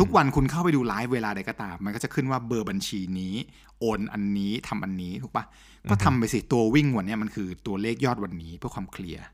[0.00, 3.34] ทุกวันคุณเข้าไปดูไลฟ์เวลาใดก็ตาม มันก็จะขึ้นว่าเบอร์บัญชีนี้
[3.80, 5.44] โอนอันนี้ทำอันนี้ถูกปะ
[5.90, 9.24] ก็ทำไปสิตัววิ่งวันเนี้ยมันคือตัวเลขยอดวันนี้เพื่อความเคลียร์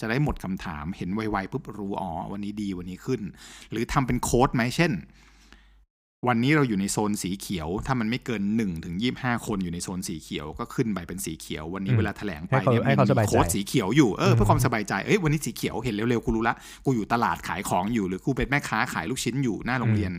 [0.00, 3.20] จะได้หมดคำถามเห็นไวๆปุ๊บรู้อ๋อวันนี้ดีวันนี้ขึ้น
[3.70, 4.92] หรือทำเป็นโค้ดไหมเช่น
[6.28, 16.54] วันนี้เราอยู่ในโซนสีเขียว ถ้ามันไม่เกิน1ถึง25คนอยู่ในโซนสีเขียวก็ขึ้นไปเป็นสีเขียว วันนี้อืมเวลาแถลงไปให้เขาเนี่ยให้มันเขาสบายมีใจโค้ดสีเขียวอยู่เออเพื่อความสบายใจเอ้ยวันนี้สีเขียวเห็นเร็วๆกูรู้ละ
[16.84, 20.12] กูอยู่ตลาดขายของอยู่หรือกูเป็นแม่ค้าขายลูกชิ้นอยู่หน้าโรงเรียน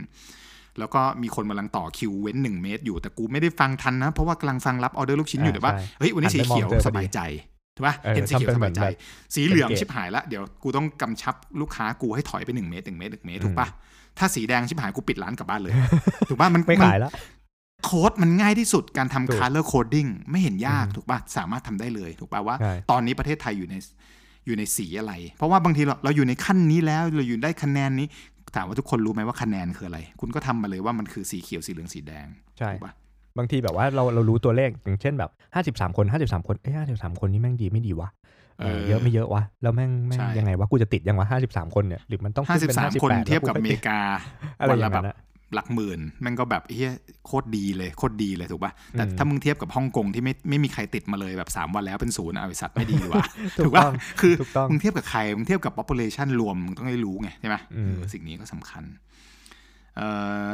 [0.78, 7.20] แล้วก็มีคนกำลังต่อคิวเว้นหนึ่งเมตรอยู่แต่กูไม่ได้ฟังทันนะ เพราะว่ากำลังฟังรับออเดอร์ลูกชิ้นอยู่แต่ว่าใช่เฮ้ยวันนี้สีเขียวหันไปมองเจอพอดีสบายใจ
[7.76, 8.94] ถูกปะเออเห็นสีเขียวทำเป็นสเหมืบาอยนใจแบบ
[9.34, 13.68] สีเหลืองเป็นเกตชิบหายละเดี๋ยวกูต้องกำชับลูกค้ากูให้ถอยไปหนึ่งเมตรหนึ่งเมตรหนึ่งเมตรถูกปะ
[14.18, 15.72] ถ้าสีแดงชิบหายกูปิดร้านกลับบ้านเลย
[16.28, 17.12] ถูกปะมันไม่มันขายแล้ว
[17.84, 23.74] โค้ดมันง่ายที่สุดการถูกทำ color coding ไม่เห็นยากอืมถูกปะสามารถทำได้เลยถูกปะว่าใช่ตอนนี้ประเทศไทยอยู่ใน
[24.46, 28.06] อยู่ในสีอะไร เพราะว่าบางทีเราเราอยู่ในขั้นนี้แล้วเราอยู่ได้คะแนนนี้
[28.56, 32.26] ถามว่าทุกคนรู้ไหมว่าคะแนนคืออะไร คุณก็ทำมาเลยว่ามันคือสีเขียวสีเหลืองสีแดง
[32.58, 32.92] ใช่ถูกปะ
[33.38, 38.08] บางทีแบบว่าเราเรารู้ตัวเลขอย่างเช่นแบบห้าสิบสามคนห้าสิบสามคนเอ้ห้าสิบสามคนนี่แม่งดีไม่ดีวะ
[38.62, 44.00] เออเยอะไม่เยอะวะ แล้วแม่งแม่งใช่ยังไงวะกูจะติดยังวะห้าสิบสามคนเนี่ยหรือมันต้องห้าขึ้นสิบเป็นสาม58คนเทียบกับแล้อวเมกูริกา
[44.60, 45.16] อะไรวันอละย่างแบนั้บนอะ
[45.54, 46.92] หลักหมื่นแม่งก็แบบเฮีย
[47.26, 53.24] โคตรดีเลยโคตรดีเลยถูกปะแต่อืมถ้ามึงเทียบกับฮ่องกงที่ไม่ไม่มีใครติดมาเลยแบบสามวันแล้วเป็นศูนย์เอาไอ้สัตว์ไม่ดีว่ะ
[53.58, 58.84] ถูถูกกปะต้องคือถูกต้องมึงเทียบกับใครมึงเทียบกับ population รวมมึงต้องได้รู้ไงใช่ไหมอืมเออสิ่งนี้ก็สำคัญ
[59.96, 60.02] เอ
[60.44, 60.46] อ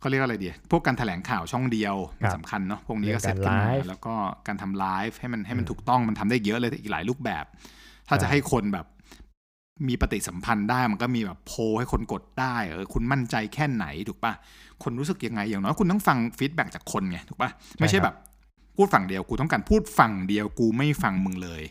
[0.00, 4.14] เขาเรียกอะไรเดียพวกการแถลงข่าวช่องเดียวครับสำคัญเนาะพวกนี้ก็เรื่เสร็อจงกักานรมาไลฟ์แล้วก็
[4.46, 7.44] การทำไลฟ์ให้มันให้มันอืมถูกต้องมันทำได้เยอะเลยอีกหลายรูปแบบ
[8.08, 8.86] ถ้าใช่จะให้คนแบบ
[9.88, 14.32] มีปฏิสัมพันธ์ได้มันก็มีแบบโพลให้คนกดได้เออคุณมั่นใจแค่ไหนถูกปะ
[14.82, 18.14] คนรู้สึกยังไงอย่างน้อยคุณต้องฟังฟีดแบ็จากคนไงถูกปะไม่ใช่แบบ
[18.76, 21.62] พูดฝั่งเดียวกูต้องการพูดฝั่งเดียวกูไม่ฟังมึงเลย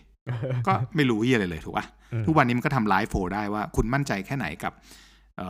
[0.68, 5.06] ก็ไม่รู้ยี่อะไรเลยถูกปะอืมทุกวันนี้มันก็ทำไลฟ์โฟได้ว่า คุณมั่นใจแค่ไหนกับเอ่อ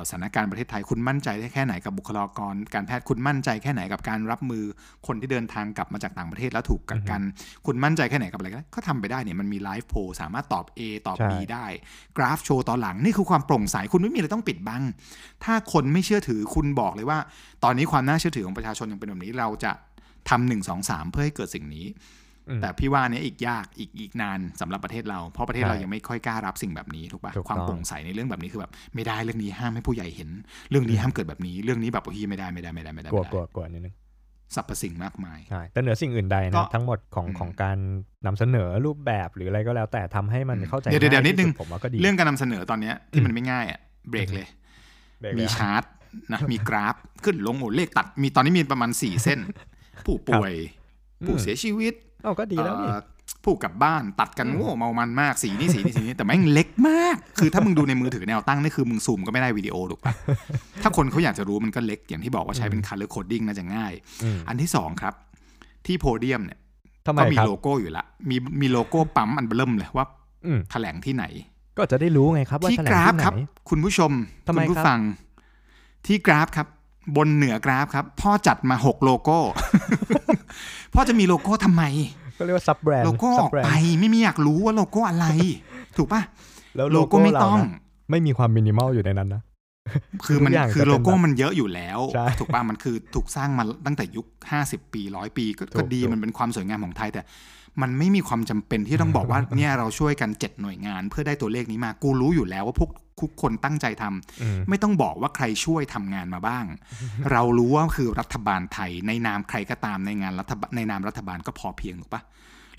[0.09, 4.63] สถานการณ์ประเทศไทยคุณมั่นใจได้แค่ไหนกับบุคลากร การแพทย์คุณมั่นใจแค่ไหนกับการรับมือ
[5.07, 7.21] คนที่เดินทางกลับมาจากต่างประเทศแล้วถูกกักกัน
[7.65, 11.65] คุณมั่นใจแค่ไหนกับอะไรก็ได้ก็ทำไปได้เนี่ยมันมีไลฟ์โพลสามารถตอบ A ตอบใช่ B ได้
[12.17, 14.83] กราฟโชว์ตอนหลัง นี่คือความโปร่งใสคุณไม่มีอะไรต้องปิดบัง
[15.43, 17.19] ถ้าคนไม่เชื่อถือคุณบอกเลยว่า
[17.63, 19.71] ตอนนี้ความน่าเชื่อถือของประชาชนยังเป็นแบบนี้เราจะ
[20.29, 22.25] ทำหนึ่งสองสามเพื่อให้เกิดสิ่งนี้อืม
[22.61, 30.29] แต่พี่ว่าเนี้ยอีกยากอีกอีกนานสำหรับประเทศเรา เพราะประเทศใช่เรายังไม่ค่อยกล้ารับสิ่งแบบนี้ถูกปะถูกต้องความโปร่งใสในเรื่องแบบนี้คือแบบไม่ได้เรื่องนี้ห้ามให้ผู้ใหญ่เห็น
[30.69, 33.95] เรื่องนี้ห้ามเกิดแบบนี้เรื่องนี้แบบโอ้ยไม่ได้ไม่ได้ไม่ได้ไม่ได้กลัวไม่กลัวได้กลัวนิดนึง
[34.55, 37.77] สรรพสิ่งมากมายใช่แต่เหนือสิ่งอื่นใดก็นะทั้งหมดของอืมของการ
[38.25, 43.79] นำเสนอรูปแบบหรืออะไรก็แล้วแต่ทำให้มันอืมเข้าใจเดี๋ยวเดี๋ยวง่านิดนึงที่สุผมว่าก็ดีเรื่องการนำเสนอตอนเนี้ยที่มันไม่ง่ายอะ
[44.09, 44.47] เบรกเลย
[45.19, 45.83] เบรกมีเลยชาร์ต
[46.33, 49.39] นะมีกราฟขึ้นลงโอ้เลขตัดมีตอนนี้มีประมาณสี่เส้น
[50.05, 50.53] ผู้ป่วย
[51.25, 51.93] ผู้เสียชีวิต
[52.27, 53.01] เอ้าก็ดีแล้วนี่เอ่อ
[53.43, 60.13] ผู้กลับบ้านตัดกันอืมโอ้เมามันมากสีนี้สีนี้สีนี้แต่แม่งเล็กมาก คือถ้ามึงดูในมือถือแนวตั้งนี่คือมึงซูมก็ไม่ได้วิดีโอถูกปะ
[60.81, 65.13] ถ้าคนเขาอยากจะรู้มันก็เล็กอย่างที่บอกว่าใช้เป็น color coding น่าจะง่ายอืมอันที่สองครับ
[65.85, 66.59] ที่โพเดียมเนี่ย
[67.05, 70.05] ทำไมก็มีครับโลโก้อยู่ละมีมีโลโก้ปั๊มอันเบิ่มเลยว่า
[70.45, 71.25] อืมแถลงที่ไหน
[71.77, 73.33] ก็จะได้รู้ไงครับว่าที่แถลกงราฟที่ไหนครับ
[73.69, 74.11] คุณผู้ชม
[74.47, 74.99] ทำไมคุณผู้ครับฟัง
[76.05, 76.67] ที่กราฟครับ
[77.17, 79.37] บนเหนือกราฟครับ พ่อจัดมาหกโลโก้
[80.99, 81.83] พ่อจะมีโลโก้ทำไม
[82.37, 83.69] ก็เรียกว่า sub-brand logo ออกไป
[83.99, 85.25] ไม่มีอยากรู้ว่าโลโก้อะไร
[85.97, 86.21] ถูกปะ
[86.75, 89.41] แล้วโลโก้ไม่ต้องเรานะไม่มีความมินิมอลอยู่ในนั้นนะ
[90.25, 94.25] คือมันทุกอย่างคือจะเป็นโลโก้แบบมันเยอะอยู่แล้วใช่ถูกป่ะมันคือถูกสร้างมาตั้งแต่ยุค
[94.61, 97.21] 50 ปีร้อยปีก็ถูกก็ดีถูกมันเป็นความสวยงามของไทยแต่
[97.81, 106.65] มันไม่มีความจำเป็นที่ต้องบอกว่าเนี่ยเราช่วยกันเจ็ดหน่วยงาน เพื่อได้ตัวเลขนี้มากูรู้อยู่แล้วว่าพวกทุกคนตั้งใจทำอืมไม่ต้องบอกว่าใครช่วยทำงานมาบ้าง
[107.31, 112.21] เรารู้ว่าคือรัฐบาลไทยในนามใครก็ตามในงานรัฐบาลในนามรัฐบาลก็พอเพียงถูกปะ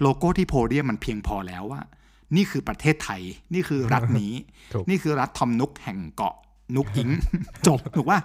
[0.01, 1.83] โลโก้ที่โพเดียมมันเพียงพอแล้วว่า
[2.37, 3.23] นี่คือประเทศไทย
[3.55, 4.33] นี่คือรัฐนี้
[4.75, 6.35] ถูกนี่คือรัฐทอมนุกแห่งเกาะ
[6.77, 7.11] นุกอิง
[7.67, 8.19] จบถูกว่า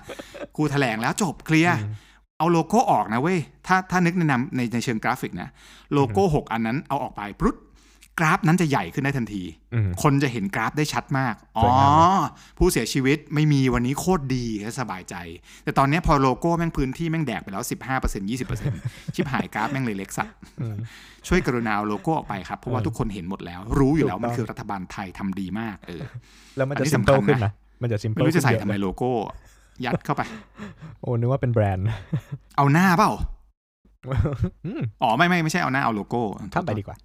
[0.57, 1.77] กูแถลงแล้วจบเคลียร์
[2.43, 5.49] เอาโลโก้ออกนะเว้ย ถ้าถ้านึกในนามในในเชิงกราฟิกนะ
[5.93, 7.55] โลโก้หกอันนั้นเอาออกไปปุ๊บ
[8.19, 12.09] กราฟนั้นจะใหญ่ขึ้นได้ทันทีอืมคนจะเห็นกราฟได้ชัดมาก อ๋สอวยงามเลย
[12.57, 15.15] ผู้เสียชีวิตไม่มีวันนี้โคตรดีและสบายใจ
[15.63, 17.63] แต่ตอนนี้พอโลโก้แม่งพื้นที่แม่งแดกไปแล้ว
[17.97, 20.77] 15% 20%ชิบหายกราฟแม่งเลยเล็กสัตว์อืม
[21.27, 26.03] ช่วยกรุณาเอาโลโก้ออกไปครับ เพราะว่าอืมทุกคนเห็นหมดแล้ว รู้อยู่แล้วถูกต้องมันคือรัฐบาลไทยทำดีมากเออ
[26.57, 29.11] แล้วมันอันจะนี้ซิมเปิลสำคัญนะขึ้นนะมันจะซิมไม่เปิลรู้จะใส่ขึ้นเยทำไมอะเลยโลโก้
[29.85, 30.21] ยัดเข้าไป
[31.01, 31.87] โอ้นึกว่าเป็นแบรนด์
[32.57, 33.11] เอาหน้าเปล่า
[34.65, 36.21] อืมอ๋อไม่ไม่ไม่ใช่เอาหน้าเอาโลโก้
[36.53, 36.97] ข้ามไปดีกว่า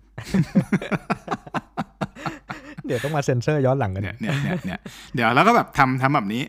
[2.86, 4.80] เดี๋ยวต้องมาเซ็นเซอร์ย้อนหลังกันเนี่ยเนี่ยเนี่ยเนี่ย
[5.14, 6.42] เดี๋ยวแล้วก็แบบทำทำแบบนี้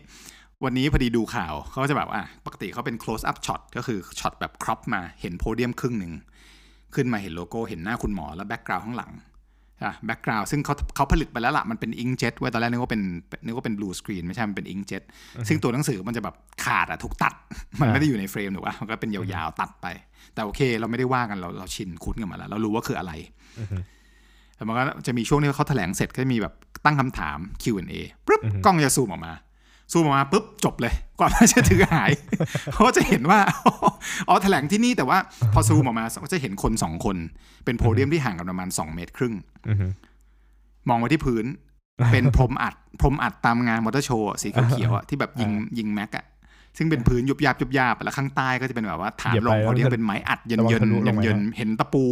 [0.64, 6.12] วันนี้พอดีดูข่าวเขาก็จะแบบว่าปกติเขาเป็น close up shot ก็คือช็อตแบบ crop มาเห็นโพเดียมครึ่งหนึ่ง
[6.94, 9.26] ขึ้นมาเห็นโลโก้เห็นหน้าคุณหมอแล้ว background ข้างหลังอะ
[10.06, 13.02] background ซึ่งเขาเขาผลิตไปแล้วล่ะ มันเป็น inkjet ไว้ตอนแรกนึกว่าเป็น
[13.44, 15.02] นึกว่าเป็น blue screen ไม่ใช่ มันเป็น inkjet
[15.48, 17.34] ซึ่งตัวหนังสือมันจะแบบขาดอะถูกตัด
[17.80, 19.86] มันไม่ได้อยู่ในเฟรมหรือว่ามันก็เป็นยาวๆตัดไป
[20.34, 23.12] แต่โอเค เราไม่ได้ว่ากันเราเราชินคุ้นกันมาแล้ว เรารู้ว่าคืออะไร
[23.60, 23.76] อือฮึ
[24.56, 26.54] แต่มันก็จะมีช่วงที่เขาแถลงเสร็จก็จะมีแบบ
[26.84, 27.94] ตั้งคำถาม Q&A
[28.26, 29.32] ปุ๊บอือฮึกล้องจะซูมออกมา
[29.92, 32.10] ซูมออกมาปุ๊บจบเลยกว่ามันจะถือหาย
[32.72, 33.40] เพราะว่าจะเห็นว่า
[34.28, 35.18] อ๋อแถลงที่นี่แต่ว่า
[35.52, 37.16] พอซูมออกมาก็จะเห็นคนสองคน
[37.64, 39.34] เป็นโพเดียมที่ห่างกันประมาณ2เมตรครึ่ง
[39.68, 39.86] อือฮึ
[40.88, 41.44] มองไว้ที่พื้น
[42.12, 46.24] เป็นพรมอัด พรมอัดตามงานมอเตอร์โชว์อะสีเขียวๆอะที่แบบยิงยิงแม็กอะ
[46.76, 52.04] ซึ่งเป็นพื้นยุบยาบยุบยาบแล้วข้างใต้ก็จะเป็นแบบว่าฐานเหยียบลไปงแล้วโพเดียมมันจะเป็นไม้อัดเยินระวังเยินทะลุลงไปเยินนะเห็นตะปู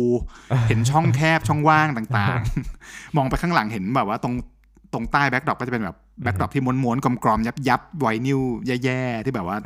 [0.68, 4.34] เห็นช่องแคบช่องว่างต่างๆ มองไปข้างหลังเห็นแบบว่าตรง
[4.92, 8.40] ตรงใต้ backdrop ก็จะเป็นแบบ backdrop ที่ม้วนๆกลมๆยับยับๆไวนิล
[8.84, 9.56] แย่ๆ ที่แบบว่า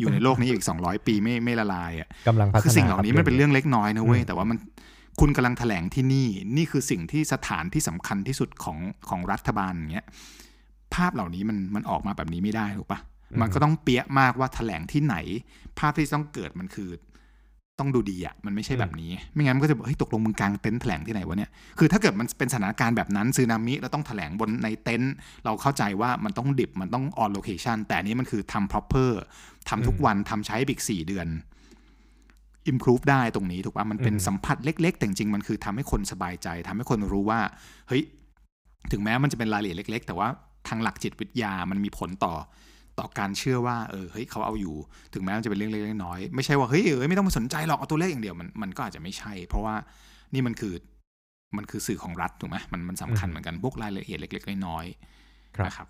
[0.00, 4.58] อยู่ในโลกนี้อีก 200 ปีไม่ไม่ละลายอะกำลังพัฒนาคือสิ่งเหล่านี้มันเป็นคบเรื่องเล็กน้อยนะเว้ยอืมแต่ว่ามัน
[5.20, 10.06] คุณกำลังแถลงที่นี่ นี่คือสิ่งที่สถานที่สำคัญที่สุดของของรัฐบาลอย่างเงี้ย
[10.94, 13.00] ภาพเหล่านี้มันมันออกมาแบบนี้ไม่ได้ถูกปะ
[13.40, 15.16] มันก็ต้องเปียะมากว่าแถลงที่ไหน
[15.78, 16.90] ภาพที่ต้องเกิดมันคือ
[17.78, 25.12] ต้องดูดีอะมันไม่ใช่แบบนี้ ไม่งั้นมันก็จะบอกเฮ้ยตกลงมึงกางเต็นท์แถลงที่ไหนวะเนี่ยคือถ้าเกิดมันเป็นสถานการณ์แบบนั้นซึนามิแล้วต้องแถลงบนในเต็นท์
[25.44, 29.10] เราเข้าใจว่ามันต้องดิบมันต้องออนโลเคชันแต่อันนี้มันคือทำ proper
[29.68, 31.28] ทำทุกวันทำใช้ไปอีกสี่เดือน
[32.72, 37.40] improve ได้ตรงนี้ถูกปะมันเป็นอืมสัมผัสเล็ก ๆ แต่จริงๆมันคือทำให้คนสบายใจทำให้คนรู้ว่า
[37.88, 38.02] เฮ้ย
[38.92, 40.28] ถึงแม้มันจะเป็นรายละเอียดเล็ก ๆ แต่ว่า
[40.68, 42.34] ทางหลักจิตวิทยามันมีผลต่อ
[42.98, 44.74] ต่อการเชื่อว่าเออเฮ้ยเขาเอาอยู่
[45.14, 49.74] ถึงแม้มันจะเป็นเรื่องเล็กๆน้อยๆไม่ใช่ว่าเฮ้ยเออไม่ต้องมาสนใจหรอกเอาตัวเลขอย่างเดียวมันมันก็อาจจะไม่ใช่ เพราะว่า
[50.34, 50.74] นี่มันคือ
[51.56, 54.84] มันคือสื่อของรัฐถูกไหมมันมันสำคัญเหมือนกันพวกรายละเอียดเล็กๆน้อย
[55.56, 55.88] ครับๆนะครับ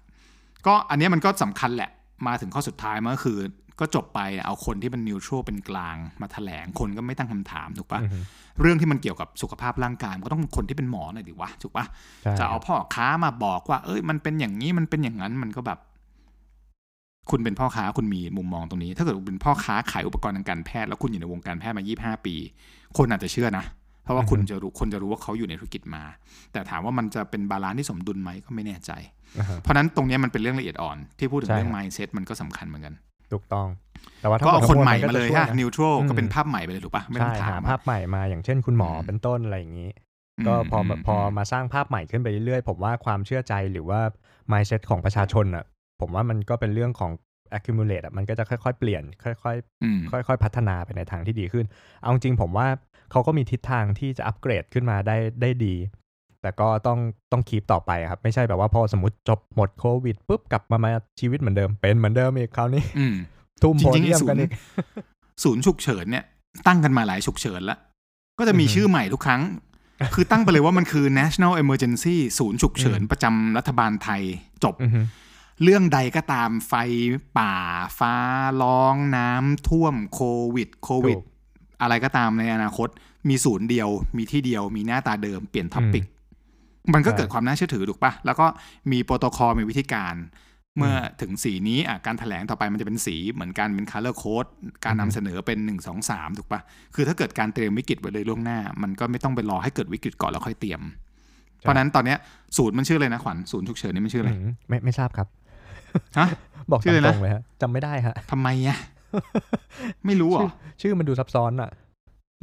[0.67, 1.91] ก็อันเนี้ยมันก็สำคัญแหละ
[2.27, 3.39] มาถึงข้อสุดท้ายมันก็คือ
[3.81, 8.19] ก็จบไปเอาคนที่เป็น neutral เป็นกลางมาแถลงคนก็ไม่ตั้งคำถามถูกปะอือฮึ
[8.61, 11.85] เรื่องที่มันเกี่ยวกับสุขภาพร่างกายมันก็ต้องคนที่เป็นหมอหน่อยดิวะถูกปะ
[12.23, 15.79] ใช่จะเอาพ่อค้ามาบอกว่า เอ้ยมันเป็นอย่างนี้มันเป็นอย่างนั้นมันก็แบบ
[17.31, 22.35] คุณเป็นพ่อค้าคุณมีมุมมองตรงนี้ ถ้าเกิดคุณเป็นพ่อค้าขายอุปกรณ์ทางการแพทย์แล้วคุณอยู่ในวงการแพทย์มา 25 ปี
[22.97, 23.65] คนอาจจะเชื่อนะ
[24.05, 26.03] เพราะว่าคุณจะรู้คนจะรู้ว่าเขาอยู่ในธุรกิจมา
[26.53, 28.93] แต่ถามว่ามันจะเป็น balance ที่สมดุลไหมก็ไม่แน่ใจ
[29.39, 32.95] อ่าฮะเพราะฉะนั้นตรงเนี้ยมันเป็นเรื่องละเอียดอ่อน ที่พูดถึงใช่เรื่องครับ mindset มันก็สำคัญเหมือนกัน
[33.33, 33.69] ถูกต้อง
[34.21, 39.91] แต่ว่าทั้งก็หมดเอาทั้งคนวใหม่ก็มาเลยจช่วฮะนะนิวทรัลอืมก็เป็นภาพใหม่ไปเลยถูกปะไม่ต้อใช่งถาหามภาพใหม่มาอย่างเช่นคุณหมออมเป็นต้นอะไรอย่างนี้
[40.47, 44.01] ก็พอมาพอมาสร้างภาพใหม่ขึ้นไปเรื่อยๆ ผมว่าความเชื่อใจหรือว่า
[44.53, 45.65] mindset ของประชาชนอะ
[46.01, 47.13] ผมว่ามันก็เป็นเรื่องของ
[47.57, 51.67] accumulate อะมันก็จะค่อยๆ เปลี่ยน ค่อยอืมๆค่อย ๆ พัฒนาไปในทางที่ดีขึ้น
[52.01, 52.69] เอาจริงๆผมว่า
[53.11, 55.75] เขาก็มีทิศทางที่จะอัปเกรดขึ้นมาได้ได้ดี
[56.43, 56.99] แต่ก็ต้อง
[57.33, 60.91] ต้องคีปต่อไปครับ ไม่ใช่แบบว่าพอสมมติจบหมดโควิดปุ๊บกลับมามา
[61.21, 63.15] ชีวิตเหมือนเดิมเป็นเหมือนเดิมอีกคราวนี้อืม
[63.63, 64.53] ทุ่มจโพริงๆเดียมศูกันนอีย์ก
[65.45, 66.25] ศูนย์ฉุกเฉินเนี่ย
[66.67, 67.79] ตั้งกันมาหลายฉุกเฉินละ
[68.39, 69.43] ก็จะมีอือฮึชื่อใหม่ทุกครั้ง
[70.15, 74.23] คือตั้งไปเลยว่ามันคือ national emergency ศูนย์ฉุกเฉินอืมประจำรัฐบาลไทย
[74.65, 75.01] จบอือฮึ
[75.63, 76.75] เรื่องใดก็ตามไฟ
[77.39, 77.55] ป่า
[77.99, 78.15] ฟ้า
[78.63, 80.21] ร้องน้ำท่วมโค
[80.55, 81.25] วิด โควิดถูก
[81.83, 82.89] อะไรก็ตามในอนาคต
[83.29, 86.05] มีศูนย์เดียว มีที่เดียว มีหน้าตาเดิมเปลี่ยน topic
[86.95, 88.47] มันก็ใช่เกิดความน่าเชื่อถือถูกปะแล้วก็
[88.93, 90.15] มีโปรโตคอลมีวิธีการ
[90.77, 94.51] เมื่อถึงสีนี้อะการถแถลงต่อไปมันจะเป็นสีเหมือนกันเป็น color code
[94.85, 96.61] การนำเสนอเป็นหนึ่งสองสามถูกปะ
[96.95, 100.81] คือถ้าเกิดการเตรียมวิกฤตไว้เลยล่วงหน้า มันก็ไม่ต้องไปรอให้เกิดวิกฤตก่อนแล้วค่อยเตรียม
[101.61, 102.19] เพราะฉะนั้นตอนเนี้ย
[102.57, 105.29] ศูนย์มันชื่ออะไรนะขวัญศูนย์ฉุกเฉินนี่มันชื่ออะไรอืมไม่ไม่ทราบครับ
[106.19, 106.29] ฮะ
[106.71, 108.79] บอกชื่ออะไรนะ ตรงๆเลยฮะจำไม่ได้ฮะทำไมอะ
[110.07, 110.49] ไม่รู้เหรอ
[110.83, 111.71] ชื่อมันดูซับซ้อนอะ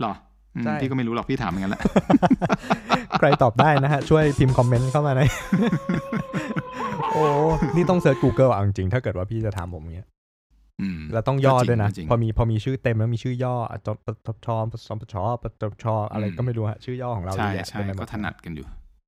[0.02, 0.14] หรอ
[0.56, 1.82] อืมใช่พี่ก็ไม่รู้หรอกพี่ถามเหมือนกันแหละ
[3.20, 5.22] ใครตอบได้นะฮะ ช่วยพิมพ์คอมเมนต์เข้ามาใน
[7.12, 7.24] โอ้
[7.76, 10.08] นี่ต้อง search Google เอาจริงๆถ้าเกิดว่าพี่จะถามผมอย่างเงี้ย
[10.82, 18.66] อืมแล้วต้องย่อก็จริงด้วยนะก็จริงพอมีพอมีชื่อเต็มแล้วมีชื่อย่อจปปชปสปชปตชอะไรอืมก็ไม่รู้ฮะชื่อย่อของเราใช่เยอะแยะใช่เต็มไปหมดก็ถนัดกันอยู่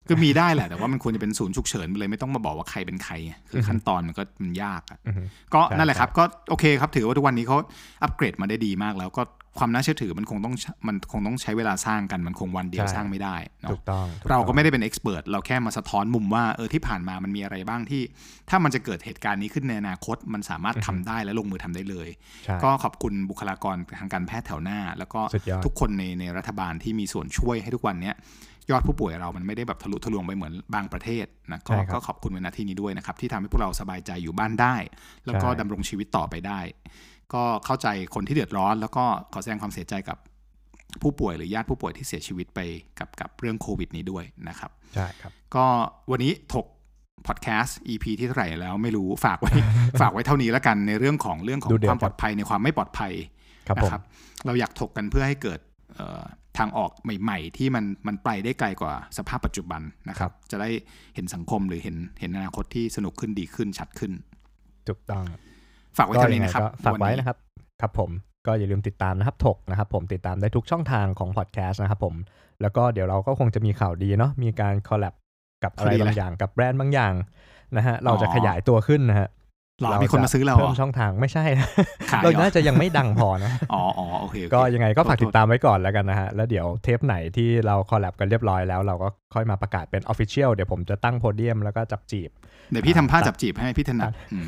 [0.10, 5.22] ก็มีได้แหละ แต่ว่ามันควรจะเป็นศูนย์ฉุกเฉินไปเลยไม่ต้องมาบอกว่าใครเป็นใครไงคือขั้นตอนมันก็มันยากอะอือฮึ
[5.54, 7.58] ก็ใช่นั่นแหละครับใช่ก็โอเคครับ ถือว่าทุกวันนี้เขา
[8.04, 9.24] อัปเกรดมาได้ดีมากแล้วก็
[9.62, 10.56] ความน่าเชื่อถือมันคงต้อง
[10.88, 18.02] มันคงต้องใช้เวลาสร้างกันมันคงวันเดียวใช่สร้างไม่ได้เนาะถูกต้องเราก็ไม่ได้เป็น expert เราแค่มาสะท้อนมุมว่าเออที่ผ่านมามันมีอะไรบ้างที่
[18.50, 22.10] ถ้ามันจะเกิดเหตุการณ์นี้ขึ้นในอนาคต มันสามารถทำได้และลงมือทำได้เลย
[22.46, 28.16] ใช่ก็ขอบคุณบุคลากรทางการแพทย์แถวหน้า แล้วก็สุดยอดทุกคนในในรัฐบาลที่มีส่วนช่วยให้ทุกวันเนี้ย
[28.72, 34.76] ยอดผู้ป่วยเรามันไม่ได้แบบทะลุทะลวงไปเหมือนบางประเทศนะก็ใช่ครับก็ขอบคุณในนาที่นี้ด้วยนะครับ ที่ทำให้พวกเราสบายใจอยู่บ้านได้
[35.26, 36.60] แล้วก็ใช่ดำรงชีวิตต่อไปได้
[37.34, 40.18] ก็เข้าใจคนที่เดือดร้อน แล้วก็ขอแสดงความเสียใจกับ
[41.02, 42.60] ผู้ป่วยหรือญาติผู้ป่วยที่เสียชีวิตไป
[43.00, 45.66] กับกับเรื่องโควิดนี้ด้วยนะครับใช่ครับ ก็
[46.12, 46.66] วันนี้ถก
[47.28, 49.54] พอดแคสต์ EP ที่เท่าไหร่แล้วไม่รู้ฝากไว้
[50.02, 53.14] ฝากไว้เท่านี้แล้วกันในเรื่องของเรื่องของดูเดือดความปลอดภัยในความไม่ปลอดภัย
[53.68, 54.04] ครับนะผมครับ
[54.46, 55.60] เราอยากถกกันเพื่อให้เกิด
[55.96, 56.24] เอ่อ
[56.58, 60.70] ทางออกใหม่ๆ ที่มันมันไปได้ไกลกว่าสภาพปัจจุบันนะครับ จะได้
[61.16, 64.12] เห็นสังคมหรือเห็นเห็นอนาคตที่สนุกขึ้นดีขึ้นชัดขึ้น
[64.88, 65.26] ถูกต้อง
[65.98, 67.38] ฝากไว้เท่านี้นะครับก็ฝากไว้นนี้นะครับ
[67.82, 68.10] ครับผม
[68.48, 72.16] ก็อย่าลืมติดตามนะครับถกนะครับผมติดตามได้ทุกช่องทางของพอดแคสต์นะครับผม
[72.62, 75.14] แล้วก็เดี๋ยวเราก็คงจะมีข่าวดีเนาะมีการคอลแลบ
[75.64, 77.14] กับอะไรข่าวดีอะไรบางอย่าง กับแบรนด์บางอย่าง
[77.78, 79.28] นะฮะเราจะอ๋อขยายตัวขึ้นนะฮะ
[79.82, 81.68] หรอจะมีคนมาซื้อเราเหรเพิ่อมช่องทางไม่ใช่นะ
[82.12, 92.30] ขายเราเหรอน่าจะยังไม่ดังพอนะอ๋ออ๋อโอเคโอเคก็ยังไงก็ฝากโทษติดตามไว้ก่อนแล้วกันนะฮะ แล้วเดี๋ยวเทปไหนที่เราคอลแลบกันเรียบร้อยแล้วเราก็ค่อยมาประกาศเป็นออฟฟิเชียลเดี๋ยวผมจะตั้งโพเดียมแล้วก็จับจีบ
[92.72, 94.48] เดี๋ยวพี่ทำผ้าจับจีบให้พี่ถนัดอืม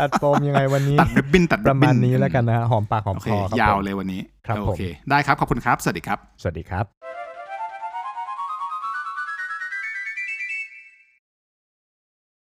[0.00, 7.19] ตัดโฟมยังไงวันนี้ ตัดริบบิ้นตัดปริระบบิ้มาณนี้แล้วกันนะฮะหอมปากหอมโอคเคอครับยาวผมเลยวันนี้ครับโอผมเคได้ครับขอบคุณครับ สวัสดีครับ สวัสดีครับ